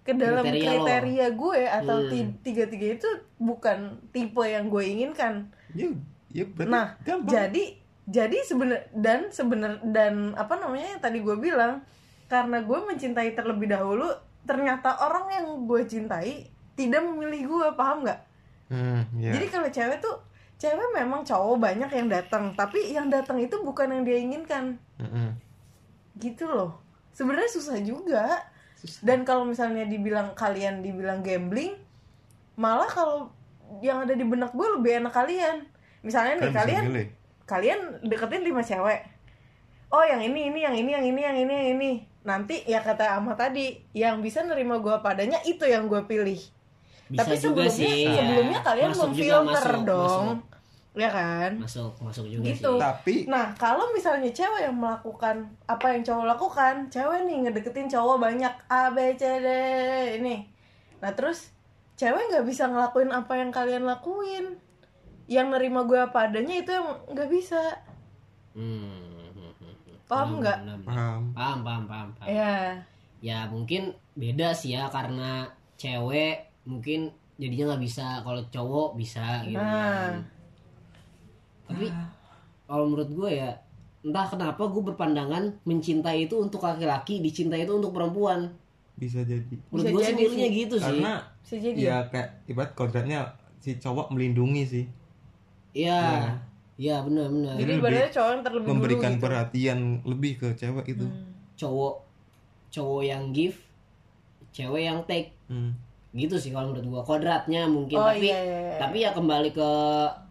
ke 0.00 0.14
dalam 0.14 0.40
Kriteria 0.40 0.80
kriteria, 0.80 1.26
gue 1.34 1.60
atau 1.68 1.96
Hmm. 1.98 2.08
ti- 2.08 2.36
tiga-tiga 2.42 2.86
itu 2.94 3.08
bukan 3.36 3.78
tipe 4.08 4.40
yang 4.40 4.70
gue 4.70 4.80
inginkan. 4.80 5.50
Ya, 5.74 5.92
ya 6.30 6.46
berarti 6.46 6.70
Nah, 6.70 6.86
gampang. 7.02 7.26
jadi 7.28 7.64
jadi 8.06 8.38
sebenar 8.40 8.86
dan 8.94 9.28
sebenar 9.28 9.82
dan 9.82 10.30
apa 10.32 10.56
namanya 10.56 10.94
yang 10.94 11.02
tadi 11.02 11.18
gue 11.20 11.36
bilang 11.36 11.82
karena 12.24 12.62
gue 12.62 12.78
mencintai 12.80 13.34
terlebih 13.34 13.66
dahulu 13.66 14.06
ternyata 14.42 14.94
orang 14.96 15.26
yang 15.28 15.46
gue 15.66 15.82
cintai 15.84 16.46
tidak 16.72 17.02
memilih 17.02 17.42
gue 17.44 17.66
paham 17.74 18.06
nggak? 18.06 18.20
Hmm, 18.70 19.02
ya. 19.18 19.34
Jadi 19.34 19.46
kalau 19.46 19.68
cewek 19.68 19.98
tuh 19.98 20.16
cewek 20.56 20.88
memang 20.94 21.20
cowok 21.20 21.58
banyak 21.58 21.90
yang 21.90 22.06
datang 22.06 22.54
tapi 22.54 22.88
yang 22.88 23.10
datang 23.10 23.36
itu 23.36 23.58
bukan 23.60 23.90
yang 23.90 24.02
dia 24.02 24.16
inginkan 24.16 24.78
Mm-mm. 24.96 25.34
Gitu 26.16 26.48
loh. 26.48 26.80
Sebenarnya 27.16 27.50
susah 27.52 27.80
juga. 27.80 28.42
Dan 29.00 29.24
kalau 29.24 29.48
misalnya 29.48 29.88
dibilang 29.88 30.36
kalian 30.36 30.84
dibilang 30.84 31.24
gambling, 31.24 31.74
malah 32.60 32.86
kalau 32.86 33.32
yang 33.80 34.04
ada 34.04 34.14
di 34.14 34.22
benak 34.22 34.52
gue 34.52 34.68
lebih 34.78 35.00
enak 35.04 35.12
kalian. 35.12 35.64
Misalnya 36.04 36.38
nih 36.38 36.42
Kan 36.42 36.52
bisa 36.52 36.60
kalian 36.62 36.84
milih. 36.86 37.06
kalian 37.46 37.78
deketin 38.06 38.42
lima 38.46 38.62
cewek 38.62 39.16
oh 39.90 40.04
yang 40.04 40.20
ini 40.22 40.50
ini 40.50 40.60
yang 40.66 40.74
ini 40.74 40.90
yang 40.92 41.04
ini 41.06 41.20
yang 41.22 41.36
ini 41.36 41.52
yang 41.52 41.68
ini 41.78 41.90
nanti 42.26 42.66
ya 42.66 42.82
kata 42.82 43.16
Ama 43.22 43.38
tadi 43.38 43.78
yang 43.94 44.18
bisa 44.18 44.42
nerima 44.42 44.82
gue 44.82 44.96
padanya 44.98 45.38
itu 45.46 45.62
yang 45.62 45.86
gue 45.86 46.02
pilih 46.10 46.38
bisa 47.06 47.22
tapi 47.22 47.38
juga 47.38 47.70
sebelumnya 47.70 47.70
sih 47.70 48.02
sebelumnya 48.10 48.60
ya. 48.60 48.66
kalian 48.66 48.90
Masuk 48.90 49.10
juga, 49.14 49.36
memfilter 49.38 49.74
masuk, 49.78 49.86
dong 49.86 50.26
ya 50.96 51.06
kan 51.06 51.60
masuk 51.60 51.92
masuk 52.00 52.24
juga 52.24 52.48
Gitu. 52.48 52.64
sih 52.64 52.80
Tapi 52.80 53.14
nah 53.26 53.52
kalau 53.52 53.92
misalnya 53.92 54.26
cewek 54.28 54.64
yang 54.64 54.74
melakukan 54.74 55.36
apa 55.66 55.92
yang 55.92 56.02
cowok 56.02 56.24
lakukan 56.26 56.74
cewek 56.88 57.20
nih 57.22 57.36
ngedeketin 57.44 57.84
cowok 57.86 58.16
banyak 58.18 58.54
A 58.66 58.88
B 58.90 59.12
C 59.12 59.22
D 59.38 59.48
ini 60.16 60.48
nah 60.96 61.12
terus 61.12 61.52
cewek 61.94 62.32
nggak 62.32 62.44
bisa 62.44 62.64
ngelakuin 62.66 63.08
apa 63.08 63.32
yang 63.34 63.50
kalian 63.50 63.84
lakuin 63.84 64.56
yang 65.26 65.48
nerima 65.48 65.84
gue 65.84 65.98
apa 65.98 66.26
adanya 66.26 66.56
itu 66.56 66.70
yang 66.70 66.88
nggak 67.06 67.28
bisa 67.28 67.60
Hmm. 68.52 69.04
Paham 70.06 70.38
nggak? 70.38 70.58
Benar, 70.62 70.78
benar. 70.78 70.86
paham. 70.86 71.22
paham 71.34 71.58
paham 71.60 71.82
paham, 71.84 72.08
paham. 72.14 72.28
ya 72.30 72.56
ya 73.18 73.38
mungkin 73.44 73.82
beda 74.14 74.48
sih 74.50 74.72
ya 74.72 74.86
karena 74.86 75.44
cewek 75.76 76.40
mungkin 76.62 77.10
jadinya 77.36 77.74
nggak 77.74 77.82
bisa 77.82 78.22
kalau 78.22 78.40
cowok 78.46 78.94
bisa 78.94 79.44
gitu 79.44 79.58
Nah. 79.58 80.08
kan. 80.08 80.14
Tapi 81.66 81.86
kalau 82.64 82.84
menurut 82.86 83.10
gue 83.10 83.30
ya 83.36 83.50
entah 84.00 84.24
kenapa 84.24 84.62
gue 84.64 84.82
berpandangan 84.84 85.42
mencintai 85.62 86.24
itu 86.24 86.36
untuk 86.36 86.62
laki-laki 86.62 87.18
dicintai 87.18 87.62
itu 87.62 87.72
untuk 87.72 87.90
perempuan 87.90 88.54
Bisa 88.94 89.20
jadi. 89.20 89.42
menurut 89.68 89.92
gue 89.92 90.02
sih. 90.06 90.48
gitu 90.56 90.76
sih 90.76 90.86
Karena 90.96 91.20
bisa 91.38 91.54
jadi 91.58 91.76
ya 91.76 91.96
kayak 92.06 92.28
ibarat 92.46 92.72
kodratnya 92.72 93.20
si 93.58 93.76
cowok 93.76 94.08
melindungi 94.08 94.62
sih. 94.64 94.84
iya 95.72 96.32
iya 96.76 97.00
benar 97.00 97.28
benar 97.28 97.54
jadi 97.54 97.72
lebih 97.72 97.82
ibaratnya 97.82 98.10
cowok 98.10 98.30
yang 98.30 98.42
terlebih 98.42 98.68
memberikan 98.68 99.02
dulu 99.04 99.16
gitu. 99.16 99.24
perhatian 99.24 99.78
lebih 100.02 100.32
ke 100.36 100.48
cewek 100.54 100.86
itu. 100.88 101.06
cowok 101.56 101.94
cowok 102.68 103.02
yang 103.02 103.22
give 103.30 103.58
cewek 104.50 104.82
yang 104.84 105.00
take 105.04 105.34
Hmm. 105.46 105.70
gitu 106.10 106.34
sih 106.34 106.50
kalau 106.50 106.70
menurut 106.70 106.86
gua 106.90 107.02
kodratnya 107.04 107.66
mungkin 107.66 107.94
Oh, 107.94 108.08
tapi 108.08 108.26
iya, 108.26 108.34
iya, 108.36 108.58
iya. 108.66 108.76
tapi 108.76 108.96
ya 108.98 109.10
kembali 109.12 109.50
ke 109.50 109.70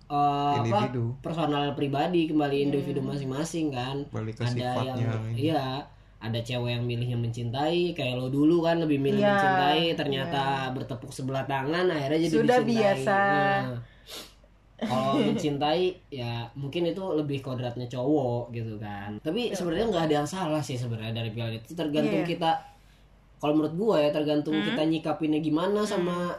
eh, 0.08 0.56
apa 0.62 0.94
personal 1.20 1.74
pribadi 1.74 2.26
kembali 2.26 2.56
Hmm. 2.56 2.66
individu 2.68 3.00
masing-masing 3.00 3.70
kan 3.70 3.98
Balik 4.10 4.36
ke 4.36 4.44
ada 4.44 4.52
sifatnya 4.52 4.94
yang 5.02 5.26
ini. 5.28 5.50
iya 5.50 5.66
ada 6.18 6.40
cewek 6.40 6.72
yang 6.72 6.84
milihnya 6.84 7.16
mencintai 7.16 7.92
kayak 7.92 8.16
lo 8.16 8.28
dulu 8.28 8.62
kan 8.62 8.78
lebih 8.78 8.98
milih 8.98 9.20
Iya, 9.20 9.30
mencintai 9.32 9.84
ternyata 9.94 10.44
bertepuk 10.72 11.10
sebelah 11.10 11.46
tangan 11.46 11.86
akhirnya 11.88 12.20
jadi 12.20 12.34
Sudah 12.34 12.60
dicintai. 12.60 12.72
biasa. 12.72 13.20
Nah, 13.64 13.78
kalau 14.78 15.24
mencintai 15.24 15.84
ya 16.12 16.32
mungkin 16.54 16.84
itu 16.86 17.00
lebih 17.16 17.40
kodratnya 17.40 17.88
cowok 17.88 18.52
gitu 18.52 18.76
kan 18.76 19.16
tapi 19.20 19.50
sebenarnya 19.50 19.88
nggak 19.88 20.04
ada 20.04 20.16
yang 20.20 20.28
salah 20.28 20.60
sih 20.60 20.76
sebenarnya 20.76 21.16
dari 21.16 21.32
pilihan 21.32 21.56
itu 21.56 21.72
tergantung 21.74 22.22
Iya. 22.22 22.28
kita 22.28 22.52
kalau 23.38 23.54
menurut 23.54 23.74
gua 23.74 23.96
ya 24.00 24.12
tergantung 24.12 24.52
Hmm. 24.54 24.66
kita 24.66 24.82
nyikapinnya 24.84 25.40
gimana 25.40 25.80
sama 25.82 26.36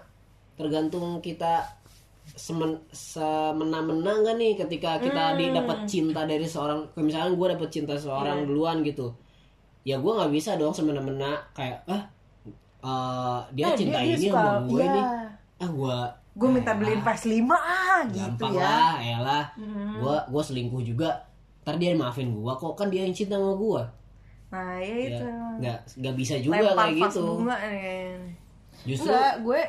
tergantung 0.52 1.20
kita 1.20 1.64
semen 2.28 2.74
semena-mena 2.90 4.12
nggak 4.16 4.34
nih 4.34 4.52
ketika 4.56 4.98
kita 4.98 5.22
Hmm. 5.28 5.38
didapat 5.38 5.78
cinta 5.84 6.22
dari 6.22 6.42
seorang 6.42 6.82
misalkan 6.96 7.34
gue 7.34 7.46
dapet 7.48 7.68
cinta 7.70 7.94
seorang 7.94 8.42
duluan 8.42 8.82
gitu 8.82 9.14
ya 9.82 9.96
gua 9.96 10.18
nggak 10.18 10.32
bisa 10.32 10.54
dong 10.54 10.70
semena-mena 10.70 11.38
kayak 11.52 11.86
ah 11.86 12.02
eh, 12.78 13.38
dia 13.52 13.66
Eh, 13.68 13.76
cinta 13.76 13.98
ini 14.00 14.18
suka- 14.20 14.34
sama 14.36 14.66
gue 14.66 14.80
iya. 14.80 14.90
nih. 14.92 15.04
Ah 15.56 15.70
gua 15.70 15.96
gue 16.32 16.48
minta 16.50 16.72
beliin 16.72 17.00
PS5 17.00 17.48
ah 17.48 18.02
gitu 18.04 18.44
ya. 18.48 18.60
lah 18.60 18.94
elah. 18.98 19.44
Hmm. 19.54 19.96
gua 19.98 20.16
gua 20.26 20.42
selingkuh 20.42 20.82
juga. 20.82 21.10
Ntar 21.62 21.78
dia 21.78 21.94
maafin 21.94 22.30
gua 22.32 22.52
kok 22.52 22.74
kan 22.74 22.90
dia 22.90 23.02
yang 23.02 23.10
cinta 23.10 23.34
sama 23.34 23.54
gua. 23.54 23.82
Nah 24.48 24.76
ya 24.76 24.86
ya 24.86 25.06
itu. 25.08 25.26
nggak 25.56 25.78
nggak 25.96 26.14
bisa 26.16 26.34
juga 26.36 26.54
lempar 26.60 26.74
kayak 26.84 26.98
gitu. 27.08 27.20
bunga 27.24 27.56
nih 27.64 28.10
justru 28.84 29.08
enggak 29.08 29.34
gue 29.40 29.60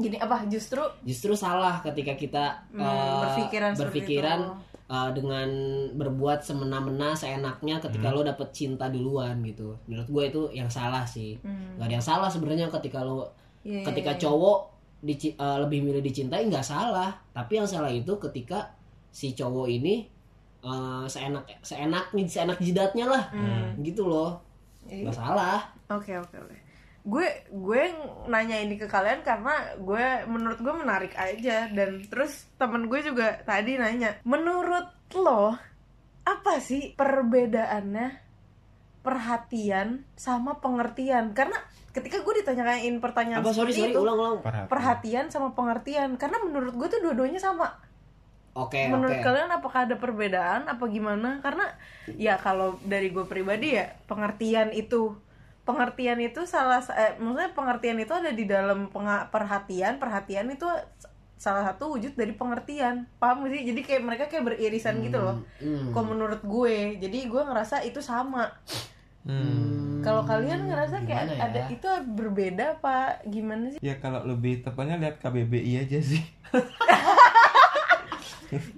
gini 0.00 0.16
apa 0.16 0.42
justru 0.46 0.80
justru 1.00 1.32
salah 1.34 1.78
ketika 1.80 2.12
kita 2.12 2.44
Hmm, 2.68 2.80
eh, 2.80 3.20
berpikiran 3.22 3.70
berpikiran 3.74 4.40
eh, 4.86 5.10
dengan 5.12 5.48
berbuat 5.92 6.40
semena-mena 6.40 7.12
seenaknya 7.12 7.78
ketika 7.78 8.08
Hmm. 8.08 8.16
lo 8.16 8.22
dapet 8.22 8.48
cinta 8.50 8.86
duluan 8.86 9.38
gitu 9.40 9.78
menurut 9.84 10.08
gue 10.08 10.24
itu 10.26 10.42
yang 10.52 10.66
salah 10.68 11.04
sih 11.04 11.38
Hmm. 11.38 11.76
nggak 11.76 11.86
ada 11.86 11.94
yang 11.94 12.06
salah 12.06 12.26
sebenarnya 12.26 12.66
ketika 12.70 13.00
lo 13.00 13.30
Iya, 13.60 13.84
ketika 13.84 14.10
iya, 14.10 14.16
iya. 14.16 14.22
cowok 14.22 14.58
dici- 15.00 15.32
eh, 15.34 15.58
lebih 15.58 15.80
milih 15.82 16.00
dicintai 16.00 16.44
nggak 16.44 16.64
salah 16.64 17.12
tapi 17.30 17.52
yang 17.54 17.68
salah 17.68 17.88
itu 17.88 18.16
ketika 18.18 18.72
si 19.08 19.30
cowok 19.30 19.68
ini 19.70 20.08
eh, 20.60 21.04
seenak 21.06 21.44
seenaknya 21.60 22.24
seenak 22.26 22.58
jidatnya 22.58 23.06
lah 23.06 23.24
gitu 23.78 24.04
loh 24.04 24.40
Iya. 24.84 25.04
nggak 25.04 25.14
salah 25.14 25.60
Oke 25.88 26.14
oke 26.14 26.36
oke. 26.36 26.56
Gue 27.00 27.26
gue 27.48 27.82
nanya 28.28 28.60
ini 28.60 28.76
ke 28.76 28.84
kalian 28.84 29.24
karena 29.24 29.74
gue 29.80 30.06
menurut 30.28 30.58
gue 30.60 30.74
menarik 30.74 31.12
aja. 31.16 31.68
Dan 31.72 32.04
terus 32.06 32.48
temen 32.60 32.86
gue 32.86 33.00
juga 33.00 33.40
tadi 33.44 33.80
nanya, 33.80 34.20
menurut 34.24 34.92
lo 35.16 35.56
apa 36.20 36.62
sih 36.62 36.94
perbedaannya 36.94 38.30
perhatian 39.00 40.04
sama 40.14 40.60
pengertian? 40.60 41.32
Karena 41.32 41.56
ketika 41.90 42.22
gue 42.22 42.44
ditanyain 42.44 42.96
pertanyaan 43.00 43.42
apa? 43.42 43.56
Sorry 43.56 43.72
sorry. 43.74 43.92
itu 43.92 44.00
ulang 44.00 44.18
ulang. 44.18 44.36
Perhatian. 44.44 44.68
perhatian 44.68 45.26
sama 45.32 45.48
pengertian. 45.56 46.10
Karena 46.20 46.38
menurut 46.44 46.76
gue 46.76 46.88
tuh 46.88 47.00
dua-duanya 47.00 47.40
sama. 47.40 47.80
Oke 48.50 48.90
menurut 48.90 49.22
oke. 49.22 49.24
kalian 49.24 49.50
apakah 49.54 49.86
ada 49.86 49.96
perbedaan? 49.96 50.66
Apa 50.66 50.90
gimana? 50.90 51.38
Karena 51.38 51.70
ya 52.18 52.34
kalau 52.34 52.82
dari 52.82 53.08
gue 53.14 53.22
pribadi 53.22 53.78
ya 53.78 53.94
pengertian 54.10 54.74
itu 54.74 55.14
pengertian 55.62 56.18
itu 56.18 56.42
salah 56.42 56.78
sa- 56.78 56.94
eh, 56.94 57.14
maksudnya 57.16 57.50
pengertian 57.50 57.96
itu 57.96 58.10
ada 58.10 58.30
di 58.30 58.44
dalam 58.44 58.88
perhatian 59.26 59.96
perhatian 59.96 60.48
itu 60.48 60.66
salah 61.34 61.64
satu 61.64 61.90
wujud 61.90 62.12
dari 62.12 62.32
pengertian 62.32 63.08
paham 63.16 63.42
gak 63.42 63.52
sih 63.54 63.62
jadi 63.64 63.80
kayak 63.80 64.02
mereka 64.02 64.24
kayak 64.26 64.44
beririsan 64.46 65.00
gitu 65.00 65.16
loh 65.18 65.40
Hmm. 65.56 65.88
kalau 65.90 66.06
menurut 66.10 66.40
gue 66.42 66.74
jadi 66.98 67.18
gue 67.24 67.42
ngerasa 67.42 67.80
itu 67.82 67.98
sama 67.98 68.52
Hmm. 69.20 70.00
kalau 70.00 70.20
kalian 70.22 70.64
ngerasa 70.64 71.00
kayak 71.02 71.24
ya? 71.30 71.36
ada 71.42 71.60
itu 71.68 71.84
berbeda 72.10 72.64
apa 72.74 72.96
gimana 73.24 73.68
sih 73.70 73.80
Ya 73.80 73.96
kalau 73.96 74.20
lebih 74.22 74.60
tepatnya 74.60 74.96
lihat 74.96 75.16
KBBI 75.18 75.72
aja 75.78 75.98
sih. 75.98 76.24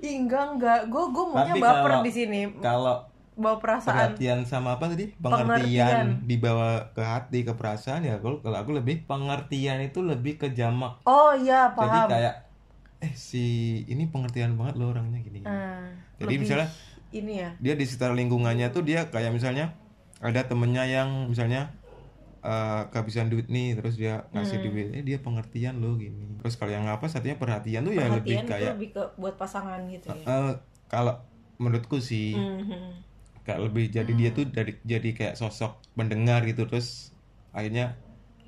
Ih, 0.03 0.15
enggak 0.19 0.53
enggak 0.53 0.81
gue 0.87 1.05
gue 1.09 1.25
maunya 1.25 1.49
Tapi 1.49 1.63
baper 1.63 1.81
kalau- 1.89 2.05
di 2.05 2.13
sini 2.13 2.41
Kalau 2.59 2.97
bawa 3.37 3.57
perasaan 3.63 4.13
perhatian 4.15 4.39
sama 4.47 4.77
apa 4.79 4.85
tadi? 4.93 5.11
Pengertian. 5.19 5.25
Pengertian 5.25 5.99
dibawa 6.31 6.69
ke 6.97 7.03
hati, 7.03 7.39
ke 7.49 7.53
perasaan 7.57 8.03
ya. 8.07 8.15
Kalau 8.23 8.39
kalau 8.45 8.57
aku 8.63 8.71
lebih 8.79 9.05
pengertian 9.11 9.79
itu 9.83 9.99
lebih 10.05 10.39
ke 10.39 10.49
jamak. 10.55 11.03
oh 11.07 11.33
iya 11.35 11.73
Jadi 11.75 11.79
paham 11.79 12.09
kayak 12.13 12.35
eh 13.03 13.13
si 13.19 13.45
ini 13.91 14.07
pengertian 14.13 14.55
banget 14.55 14.75
lo 14.79 14.95
orangnya 14.95 15.19
gini. 15.27 15.43
Ah, 15.47 15.91
Jadi 16.23 16.35
misalnya 16.39 16.69
ini 17.13 17.33
ya 17.43 17.51
dia 17.63 17.75
di 17.79 17.85
sekitar 17.87 18.11
lingkungannya 18.15 18.67
tuh 18.75 18.83
dia 18.83 19.07
kayak 19.11 19.31
misalnya 19.35 19.75
ada 20.23 20.41
temennya 20.47 20.85
yang 20.87 21.11
misalnya 21.33 21.71
eh, 22.43 22.83
kehabisan 22.91 23.31
duit 23.33 23.47
nih 23.51 23.79
terus 23.79 23.95
dia 23.99 24.27
ngasih 24.35 24.59
Hmm. 24.59 24.67
duit 24.71 24.87
eh 24.99 25.03
dia 25.07 25.19
pengertian 25.23 25.75
lo 25.83 25.95
gini 25.99 26.39
terus 26.43 26.55
kalau 26.59 26.73
yang 26.75 26.87
apa 26.91 27.07
artinya 27.07 27.39
perhatian 27.39 27.83
tuh 27.87 27.95
ya 27.95 28.07
lebih 28.11 28.35
perhatian 28.35 28.43
itu 28.43 28.53
kayak 28.53 28.73
lebih 28.75 28.89
ke 28.95 29.03
buat 29.21 29.35
pasangan 29.39 29.81
gitu 29.91 30.07
ya 30.11 30.27
eh, 30.27 30.53
kalau 30.91 31.15
menurutku 31.63 31.99
sih 32.03 32.35
Mhm. 32.35 33.12
Kayak 33.43 33.61
lebih 33.69 33.91
jadi 33.91 34.13
dia 34.13 34.31
tuh 34.31 34.47
dari 34.47 34.79
jadi 34.83 35.11
kayak 35.13 35.35
sosok 35.35 35.83
pendengar 35.93 36.43
gitu 36.45 36.63
terus 36.65 37.11
akhirnya 37.51 37.99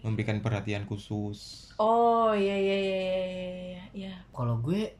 memberikan 0.00 0.38
perhatian 0.38 0.84
khusus. 0.84 1.68
Oh 1.76 2.30
iya 2.30 2.54
iya 2.54 2.76
iya 2.76 2.98
iya 3.00 3.18
iya 3.24 3.82
iya 3.92 4.14
kalau 4.30 4.60
gue 4.60 4.92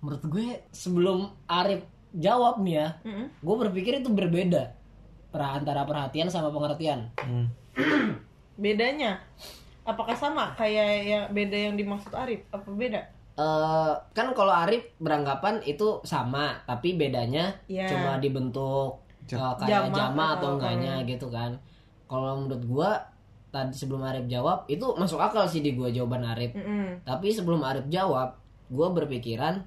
menurut 0.00 0.24
gue 0.24 0.48
sebelum 0.70 1.32
Arif 1.44 1.84
jawab 2.14 2.62
nih 2.62 2.74
ya 2.78 2.88
Mhm. 3.02 3.26
gue 3.42 3.56
berpikir 3.58 3.92
itu 3.98 4.08
berbeda 4.08 4.72
antara 5.34 5.82
perhatian 5.82 6.30
sama 6.30 6.48
pengertian. 6.48 7.10
Hmm. 7.18 7.50
bedanya? 8.54 9.18
Apakah 9.84 10.16
sama 10.16 10.54
kayak 10.56 10.88
yang 11.04 11.24
beda 11.28 11.56
yang 11.68 11.74
dimaksud 11.76 12.14
Arif? 12.14 12.46
Apa 12.48 12.70
beda? 12.70 13.02
Eh, 13.34 13.94
kan 14.14 14.30
kalau 14.30 14.54
Arif 14.54 14.94
beranggapan 15.02 15.58
itu 15.66 15.98
sama 16.06 16.62
tapi 16.64 16.94
bedanya 16.94 17.58
Iya. 17.66 17.90
cuma 17.90 18.22
dibentuk 18.22 19.03
Eh, 19.26 19.38
kayak 19.56 19.64
Jamak 19.88 19.94
jama 19.94 20.24
atau 20.26 20.36
atau- 20.36 20.52
enggaknya 20.54 20.94
gitu 21.04 21.26
kan. 21.28 21.50
Kalau 22.04 22.38
menurut 22.38 22.62
gua 22.64 22.90
tadi 23.48 23.72
sebelum 23.72 24.02
Arif 24.02 24.26
jawab 24.26 24.66
itu 24.66 24.84
masuk 24.94 25.16
akal 25.16 25.46
sih 25.46 25.58
di 25.58 25.72
gua 25.72 25.88
jawaban 25.88 26.26
Arif. 26.26 26.52
Mhm. 26.52 27.02
tapi 27.02 27.30
sebelum 27.30 27.62
Arif 27.62 27.86
jawab 27.88 28.36
gua 28.66 28.90
berpikiran 28.90 29.62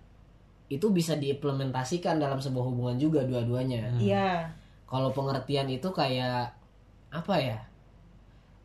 itu 0.67 0.83
bisa 0.89 1.15
diimplementasikan 1.15 2.17
dalam 2.17 2.37
sebuah 2.37 2.65
hubungan 2.65 2.97
juga 2.97 3.23
dua-duanya. 3.23 3.95
Iya. 3.95 4.51
Kalau 4.83 5.09
pengertian 5.09 5.65
itu 5.67 5.87
kayak 5.89 6.51
apa 7.09 7.35
ya? 7.37 7.57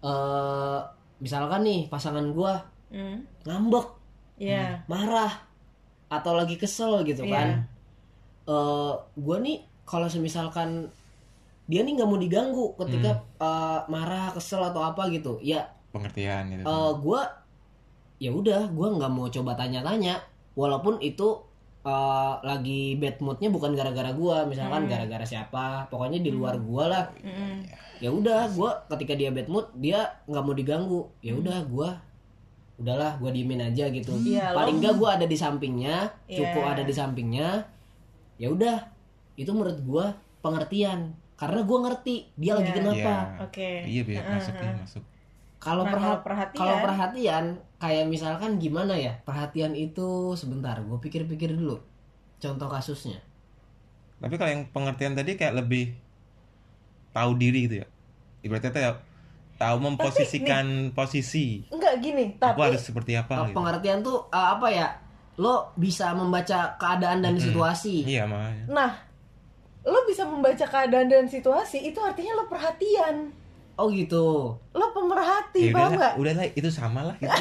Eh 0.03 0.79
misalkan 1.19 1.63
nih 1.63 1.87
pasangan 1.87 2.27
gua 2.29 2.59
Mhm. 2.91 3.47
ngambek 3.47 3.87
iya. 4.37 4.83
marah 4.85 5.31
atau 6.09 6.35
lagi 6.35 6.59
kesel 6.59 7.01
gitu 7.03 7.23
Iya. 7.23 7.33
kan. 7.33 7.49
Eh 8.45 8.93
gue 9.17 9.37
nih 9.41 9.59
kalau 9.83 10.07
semisalkan 10.07 10.89
dia 11.65 11.81
nih 11.81 11.95
nggak 11.95 12.09
mau 12.09 12.17
diganggu 12.17 12.75
ketika 12.77 13.11
eh, 13.39 13.81
marah 13.87 14.31
kesel 14.31 14.63
atau 14.63 14.83
apa 14.83 15.07
gitu 15.09 15.39
ya 15.41 15.63
pengertian 15.91 16.49
gitu. 16.51 16.65
eh 16.65 16.91
gue 16.99 17.21
ya 18.19 18.31
udah 18.31 18.71
gue 18.71 18.89
nggak 18.93 19.13
mau 19.13 19.27
coba 19.27 19.53
tanya-tanya 19.55 20.19
walaupun 20.55 20.99
itu 20.99 21.39
eh, 21.83 22.35
lagi 22.41 22.95
bad 22.97 23.19
moodnya 23.19 23.49
bukan 23.49 23.75
gara-gara 23.75 24.11
gue 24.11 24.37
misalkan 24.47 24.87
gara-gara 24.87 25.23
siapa 25.23 25.87
pokoknya 25.89 26.19
di 26.19 26.31
luar 26.31 26.59
gue 26.59 26.85
lah. 26.87 27.11
Mhm. 27.19 27.57
ya 28.03 28.11
udah 28.11 28.51
gue 28.51 28.71
ketika 28.91 29.15
dia 29.15 29.31
bad 29.31 29.47
mood 29.47 29.71
dia 29.79 30.03
nggak 30.27 30.43
mau 30.43 30.55
diganggu. 30.55 31.07
Ya 31.23 31.35
udah 31.35 31.63
gue 31.63 31.89
udahlah 32.83 33.15
gue 33.17 33.31
diemin 33.31 33.63
aja 33.63 33.87
gitu. 33.89 34.11
Iya, 34.19 34.51
paling 34.51 34.83
nggak 34.83 34.95
gue 34.99 35.07
ada 35.09 35.27
di 35.27 35.39
sampingnya 35.39 36.11
cukup 36.27 36.63
Iya. 36.67 36.73
ada 36.75 36.83
di 36.83 36.91
sampingnya 36.91 37.49
ya 38.39 38.51
udah 38.51 38.77
itu 39.35 39.51
menurut 39.51 39.79
gue 39.79 40.05
pengertian. 40.41 41.13
Karena 41.35 41.61
gue 41.61 41.79
ngerti 41.81 42.15
dia 42.35 42.53
lagi 42.55 42.69
Iya. 42.69 42.77
kenapa. 42.77 43.15
Oke. 43.43 43.71
Iya 43.83 44.03
biar 44.03 44.23
masuk 44.31 44.55
ya 44.55 44.73
masuk. 44.77 45.05
Kalau 45.59 45.85
Nah, 45.85 45.93
perha- 45.93 46.07
kalau 46.11 46.19
perhatian- 46.23 46.59
kalau 46.59 46.77
perhatian 46.81 47.45
kayak 47.77 48.05
misalkan 48.07 48.59
gimana 48.59 48.95
ya? 48.95 49.15
Perhatian 49.21 49.73
itu 49.73 50.07
sebentar 50.33 50.75
gue 50.77 50.99
pikir-pikir 50.99 51.53
dulu 51.53 51.79
contoh 52.37 52.67
kasusnya. 52.67 53.19
Tapi 54.19 54.35
kalau 54.37 54.51
yang 54.51 54.65
pengertian 54.69 55.13
tadi 55.13 55.35
kayak 55.35 55.55
lebih 55.57 55.95
tahu 57.11 57.31
diri 57.37 57.67
gitu 57.67 57.77
ya? 57.79 57.87
Ibaratnya 58.43 58.71
kayak 58.71 58.95
tahu 59.57 59.77
memposisikan 59.81 60.67
posisi. 60.91 61.63
enggak 61.69 61.95
gini 62.01 62.25
aku 62.33 62.39
tapi 62.41 62.59
harus 62.65 62.83
seperti 62.83 63.15
apa 63.15 63.33
Uh, 63.33 63.43
gitu. 63.47 63.55
pengertian 63.57 63.99
tuh 64.01 64.19
uh, 64.29 64.59
apa 64.59 64.67
ya? 64.69 64.89
Lo 65.37 65.71
bisa 65.75 66.11
membaca 66.13 66.75
keadaan 66.77 67.19
dan 67.21 67.35
situasi. 67.37 68.03
Iya 68.05 68.27
makanya. 68.27 68.65
Nah 68.69 68.91
lo 69.83 69.99
bisa 70.05 70.23
membaca 70.23 70.63
keadaan 70.63 71.07
dan 71.07 71.27
situasi 71.27 71.83
itu 71.83 71.99
artinya 71.99 72.33
lo 72.35 72.45
perhatian 72.47 73.31
oh 73.75 73.89
gitu 73.89 74.55
lo 74.55 74.87
pemerhati 74.91 75.61
ya 75.65 75.73
paham 75.73 75.83
udah 75.89 75.91
nggak 75.93 76.13
udah 76.17 76.33
lah 76.35 76.47
itu 76.49 76.69
sama 76.69 77.01
lah 77.05 77.17
gitu 77.17 77.31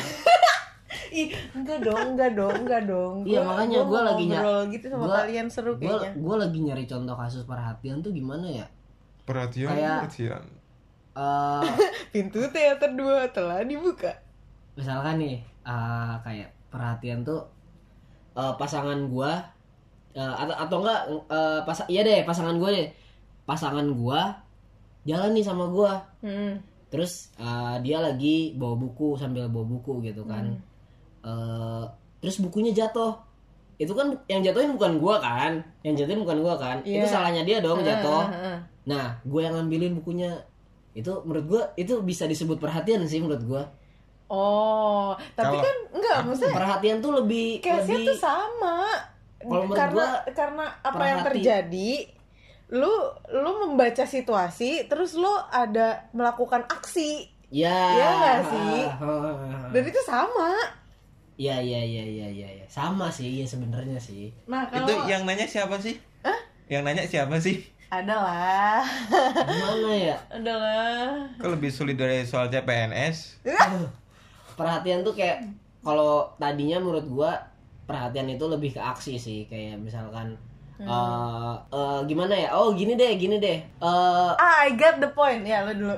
Ih, 1.12 1.28
enggak 1.52 1.84
dong, 1.84 2.16
enggak 2.16 2.32
dong, 2.34 2.56
enggak 2.58 2.88
dong. 2.88 3.16
Iya, 3.24 3.44
makanya 3.44 3.84
gua 3.84 3.92
mau 3.94 4.08
lagi 4.08 4.24
ny- 4.24 4.32
ngobrol 4.32 4.62
gitu 4.70 4.86
sama 4.88 5.04
gua- 5.04 5.18
kalian 5.18 5.48
seru 5.48 5.72
gue 5.74 5.84
kayaknya. 5.84 6.12
gue 6.16 6.36
lagi 6.38 6.60
nyari 6.62 6.86
contoh 6.86 7.16
kasus 7.18 7.44
perhatian 7.44 7.98
tuh 8.00 8.12
gimana 8.12 8.48
ya 8.48 8.66
perhatian 9.22 9.68
Kayak- 9.68 10.00
perhatian 10.02 10.44
Eh, 11.12 11.64
Pintu 12.16 12.40
teater 12.48 12.88
2 12.90 13.04
telah 13.30 13.60
dibuka. 13.62 14.16
misalkan 14.74 15.20
nih 15.20 15.36
uh, 15.62 16.16
kayak 16.22 16.48
perhatian 16.70 17.20
tuh 17.22 17.44
uh, 18.34 18.56
pasangan 18.56 19.04
gua 19.06 19.36
uh, 20.14 20.36
atau 20.38 20.56
atau 20.56 20.78
enggak 20.84 21.02
uh, 21.28 21.60
pas 21.64 21.78
iya 21.88 22.02
deh 22.02 22.22
pasangan 22.24 22.56
gue 22.58 22.70
deh. 22.72 22.88
Pasangan 23.42 23.84
gua 23.98 24.32
jalan 25.04 25.34
nih 25.34 25.44
sama 25.44 25.66
gua. 25.68 26.00
Hmm. 26.22 26.62
terus 26.92 27.32
uh, 27.40 27.80
dia 27.80 28.04
lagi 28.04 28.52
bawa 28.60 28.76
buku 28.76 29.16
sambil 29.16 29.48
bawa 29.48 29.64
buku 29.64 30.04
gitu 30.04 30.28
kan. 30.28 30.60
Uh, 31.24 31.88
terus 32.20 32.44
bukunya 32.44 32.76
jatuh. 32.76 33.16
Itu 33.80 33.96
kan 33.96 34.12
yang 34.28 34.44
jatuhin 34.44 34.76
bukan 34.76 35.00
gua 35.00 35.18
kan? 35.24 35.64
Yang 35.88 36.04
jatuhin 36.06 36.22
bukan 36.22 36.38
gua 36.44 36.60
kan? 36.60 36.84
Itu 36.84 37.02
Iya. 37.02 37.08
salahnya 37.08 37.48
dia 37.48 37.64
dong 37.64 37.80
jatuh. 37.82 38.28
Ah, 38.28 38.36
ah, 38.36 38.48
ah. 38.54 38.58
nah 38.84 39.06
gue 39.24 39.40
yang 39.42 39.56
ngambilin 39.56 40.04
bukunya. 40.04 40.36
Itu 40.92 41.24
menurut 41.24 41.46
gua 41.48 41.64
itu 41.80 42.04
bisa 42.04 42.28
disebut 42.28 42.60
perhatian 42.60 43.08
sih 43.08 43.24
menurut 43.24 43.42
gua. 43.48 43.64
Oh, 44.32 45.12
tapi 45.36 45.60
Kalau- 45.60 45.64
kan 45.64 45.76
enggak 45.96 46.18
maksudnya 46.28 46.56
perhatian 46.56 46.98
tuh 47.00 47.12
lebih 47.20 47.60
case-nya 47.60 48.00
lebih 48.00 48.08
tuh 48.12 48.20
sama. 48.20 48.78
Kalau 49.44 49.66
karena 49.72 49.94
gua, 49.94 50.08
karena 50.32 50.66
apa 50.82 51.04
yang 51.04 51.20
perhati- 51.20 51.28
terjadi 51.40 51.92
lu 52.72 52.94
lu 53.30 53.52
membaca 53.66 54.06
situasi 54.06 54.88
terus 54.88 55.14
lu 55.14 55.30
ada 55.50 56.08
melakukan 56.12 56.64
aksi. 56.66 57.28
Ya. 57.52 57.76
Iya 57.92 58.08
nggak 58.16 58.40
sih? 58.48 58.80
Dan 59.76 59.84
itu 59.84 60.02
sama. 60.02 60.56
Iya 61.36 61.58
iya 61.58 61.82
iya 61.82 62.04
iya 62.06 62.28
iya 62.30 62.50
ya. 62.62 62.66
sama 62.70 63.10
sih 63.10 63.42
ya 63.42 63.46
sebenarnya 63.46 63.98
sih. 63.98 64.32
Nah 64.46 64.70
itu 64.70 64.88
kalau 64.88 65.10
yang 65.10 65.26
nanya 65.26 65.44
siapa 65.44 65.76
sih? 65.76 66.00
Yang 66.70 66.82
nanya 66.86 67.04
siapa 67.04 67.36
sih? 67.36 67.60
Adalah 67.92 68.80
gimana 69.44 69.92
ya? 69.92 70.16
Adalah 70.32 71.12
kok 71.36 71.52
lebih 71.52 71.68
sulit 71.68 72.00
dari 72.00 72.24
soal 72.24 72.48
CPNS 72.48 73.44
perhatian 74.56 75.02
tuh 75.02 75.12
kayak 75.12 75.44
kalau 75.82 76.30
tadinya 76.38 76.78
menurut 76.78 77.04
gua 77.10 77.32
perhatian 77.92 78.32
itu 78.32 78.48
lebih 78.48 78.72
ke 78.72 78.80
aksi 78.80 79.20
sih 79.20 79.44
kayak 79.52 79.76
misalkan 79.84 80.40
eh 80.80 81.54
eh, 81.70 82.00
gimana 82.08 82.34
ya? 82.34 82.50
Oh 82.56 82.72
gini 82.72 82.96
deh 82.96 83.20
gini 83.20 83.38
deh. 83.38 83.60
Eh 83.60 84.32
ah 84.40 84.56
I 84.64 84.74
got 84.80 85.04
the 85.04 85.12
point. 85.12 85.44
Ya 85.44 85.68
lo 85.68 85.76
dulu. 85.76 85.98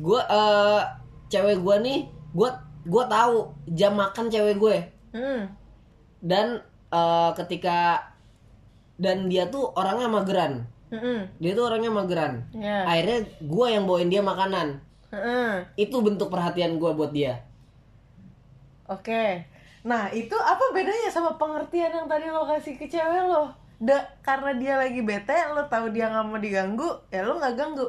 gua 0.00 0.24
eh 0.24 0.80
cewek 1.28 1.60
gua 1.60 1.76
nih 1.84 2.08
gua 2.32 2.56
gua 2.88 3.04
tahu 3.04 3.52
jam 3.76 3.94
makan 3.94 4.32
cewek 4.32 4.56
gue. 4.56 4.76
Hmm. 5.12 5.46
Dan 6.24 6.58
eh, 6.90 7.30
ketika 7.36 8.08
dan 8.96 9.28
dia 9.28 9.46
tuh 9.52 9.68
orangnya 9.76 10.08
mageran. 10.08 10.64
Mm-mm. 10.90 11.22
dia 11.38 11.54
tuh 11.54 11.70
orangnya 11.70 11.86
mageran. 11.94 12.42
Ya. 12.50 12.82
akhirnya 12.82 13.22
gue 13.38 13.66
yang 13.70 13.86
bawain 13.86 14.10
dia 14.10 14.26
makanan. 14.26 14.82
Heeh. 15.10 15.66
itu 15.74 15.96
bentuk 16.02 16.30
perhatian 16.30 16.82
gue 16.82 16.90
buat 16.90 17.14
dia. 17.14 17.42
Oke. 18.90 19.46
Nah, 19.80 20.12
itu 20.12 20.36
apa 20.36 20.64
bedanya 20.76 21.08
sama 21.08 21.40
pengertian 21.40 21.92
yang 21.96 22.06
tadi 22.12 22.26
lo 22.28 22.44
kasih 22.44 22.74
ke 22.80 22.86
cewek 22.92 23.22
lo? 23.32 23.42
Da, 23.80 23.96
karena 24.20 24.52
dia 24.60 24.74
lagi 24.76 25.00
bete, 25.00 25.32
lo 25.56 25.64
tahu 25.72 25.88
dia 25.94 26.12
nggak 26.12 26.24
mau 26.28 26.36
diganggu, 26.36 26.88
ya 27.08 27.24
lo 27.24 27.40
nggak 27.40 27.54
ganggu. 27.56 27.86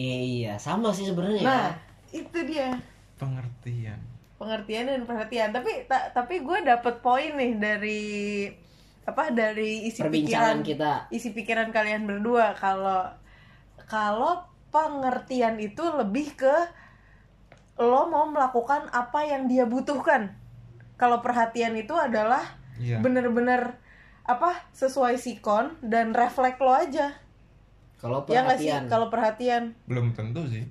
iya 0.00 0.14
iya 0.30 0.50
sama 0.66 0.88
sih 0.96 1.04
sebenarnya 1.10 1.44
Nah, 1.44 1.76
itu 2.12 2.38
dia 2.48 2.80
pengertian 3.20 4.00
pengertian 4.40 4.84
dan 4.90 5.02
perhatian. 5.08 5.50
Tapi 5.56 5.86
ta- 5.90 6.10
tapi 6.16 6.34
gue 6.46 6.58
dapet 6.70 6.94
poin 7.04 7.30
nih 7.40 7.52
dari 7.64 8.00
apa 9.02 9.34
dari 9.34 9.86
isi 9.90 10.02
perbincangan 10.02 10.58
pikiran 10.58 10.62
kita 10.68 10.92
isi 11.10 11.28
pikiran 11.36 11.68
kalian 11.74 12.06
berdua 12.06 12.54
kalau 12.54 13.10
kalau 13.90 14.34
pengertian 14.74 15.56
itu 15.62 15.84
lebih 16.00 16.26
ke 16.40 16.54
lo 17.80 18.02
mau 18.12 18.24
melakukan 18.34 18.82
apa 18.92 19.20
yang 19.32 19.42
dia 19.50 19.64
butuhkan 19.72 20.22
kalau 21.02 21.18
perhatian 21.18 21.74
itu 21.74 21.90
adalah 21.92 22.46
Iya. 22.78 22.98
bener-bener 22.98 23.74
apa 24.22 24.54
sesuai 24.72 25.18
sikon 25.18 25.74
dan 25.82 26.14
refleks 26.14 26.56
lo 26.56 26.70
aja 26.72 27.10
kalau 27.96 28.22
ya 28.24 28.42
nggak 28.42 28.54
sih 28.56 28.70
perhatian 28.70 28.82
kalau 28.86 29.06
perhatian 29.08 29.62
belum 29.84 30.14
tentu 30.14 30.46
sih 30.46 30.62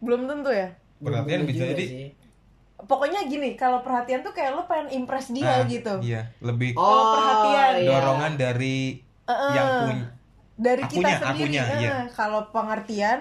belum 0.00 0.26
tentu 0.26 0.50
ya 0.50 0.74
perhatian 0.98 1.42
Belum 1.42 1.48
bisa 1.48 1.64
jadi 1.70 1.84
sih. 1.86 2.06
pokoknya 2.80 3.24
gini 3.24 3.54
kalau 3.54 3.80
perhatian 3.80 4.20
tuh 4.20 4.30
kayak 4.30 4.52
lo 4.52 4.66
pengen 4.66 4.90
impress 4.92 5.30
dia 5.30 5.62
Ah, 5.62 5.66
gitu 5.66 6.02
iya 6.02 6.28
lebih 6.40 6.74
oh 6.74 6.82
Kalau 6.82 7.04
perhatian. 7.14 7.72
iya. 7.76 7.88
dorongan 7.88 8.32
dari 8.34 8.76
Eh-eh. 9.24 9.52
yang 9.52 9.68
punya 9.86 10.06
dari 10.56 10.82
kita 10.84 11.00
Akunya, 11.00 11.16
sendiri 11.16 11.40
akunya, 11.40 11.62
eh, 11.64 11.78
iya. 11.80 11.94
kalau 12.12 12.40
pengertian 12.50 13.18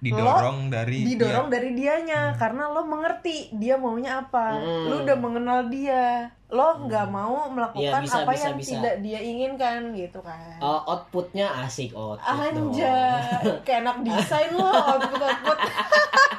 didorong 0.00 0.70
dari 0.70 1.02
didorong 1.04 1.46
dia. 1.46 1.54
dari 1.54 1.70
dianya 1.72 2.20
karena 2.34 2.70
lo 2.70 2.82
mengerti 2.82 3.50
dia 3.52 3.74
maunya 3.74 4.20
apa 4.20 4.54
Hmm. 4.54 4.86
lo 4.86 4.94
udah 5.02 5.16
mengenal 5.16 5.60
dia 5.66 6.30
lo 6.48 6.80
nggak 6.80 7.06
mau 7.06 7.50
melakukan 7.50 7.98
Iya, 7.98 8.06
bisa, 8.06 8.18
apa 8.22 8.30
bisa, 8.30 8.44
yang 8.44 8.56
bisa. 8.56 8.70
tidak 8.72 8.94
dia 9.02 9.18
inginkan 9.20 9.90
gitu 9.92 10.18
kan 10.20 10.56
Oh, 10.58 10.80
outputnya 10.86 11.50
asik 11.60 11.92
output 11.92 12.24
dong. 12.48 12.70
Anjay, 12.70 13.20
kayak 13.66 13.82
anak 13.82 13.96
desain 14.02 14.50
lo 14.52 14.64
output 14.64 15.18
output. 15.18 15.58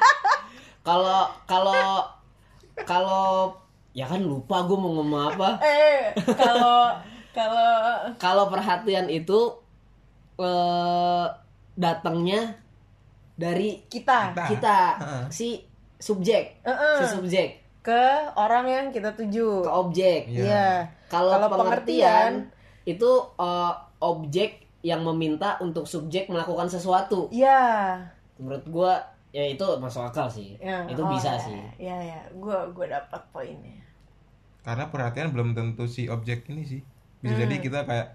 kalau 0.82 1.20
kalau 1.44 2.00
kalau 2.80 3.52
ya 3.92 4.04
kan 4.04 4.18
lupa 4.18 4.64
gue 4.64 4.74
mau 4.74 4.96
ngomong 4.96 5.22
apa 5.28 5.48
eh, 5.60 6.08
kalau 6.32 6.96
kalau 7.30 7.70
kalau 8.16 8.44
perhatian 8.48 9.06
itu 9.06 9.52
eh 10.36 11.26
datangnya 11.76 12.56
dari 13.40 13.80
kita 13.86 14.30
Kita. 14.30 14.44
kita 14.46 14.78
Heeh. 14.98 15.24
si 15.30 15.48
subjek 15.96 16.60
Heeh. 16.60 16.96
si 16.98 17.04
subjek 17.10 17.48
ke 17.80 18.02
orang 18.34 18.66
yang 18.66 18.84
kita 18.88 19.08
tuju. 19.10 19.64
ke 19.64 19.70
objek 19.70 20.20
Iya. 20.26 20.44
Iya. 20.44 20.68
kalau 21.08 21.32
Kalau 21.34 21.48
pengertian 21.56 22.52
itu 22.84 23.08
eh, 23.34 23.72
objek 23.98 24.50
yang 24.80 25.00
meminta 25.02 25.56
untuk 25.58 25.84
subjek 25.84 26.28
melakukan 26.28 26.66
sesuatu 26.66 27.28
Iya. 27.30 27.96
menurut 28.36 28.64
gua 28.66 28.92
ya 29.30 29.44
itu 29.46 29.62
masuk 29.76 30.02
akal 30.02 30.26
sih 30.26 30.56
Ya, 30.58 30.84
itu 30.84 30.98
oh, 30.98 31.08
bisa 31.08 31.30
ya, 31.30 31.40
sih 31.40 31.60
Iya 31.78 31.96
ya, 31.96 32.20
gua 32.34 32.68
gua 32.68 32.86
dapat 32.90 33.22
poinnya. 33.30 33.80
karena 34.60 34.84
perhatian 34.86 35.30
belum 35.30 35.52
tentu 35.52 35.84
si 35.84 36.04
objek 36.06 36.44
ini 36.46 36.60
sih 36.62 36.80
bisa 37.18 37.32
jadi 37.38 37.54
Hmm. 37.54 37.62
kita 37.62 37.78
kayak 37.82 38.08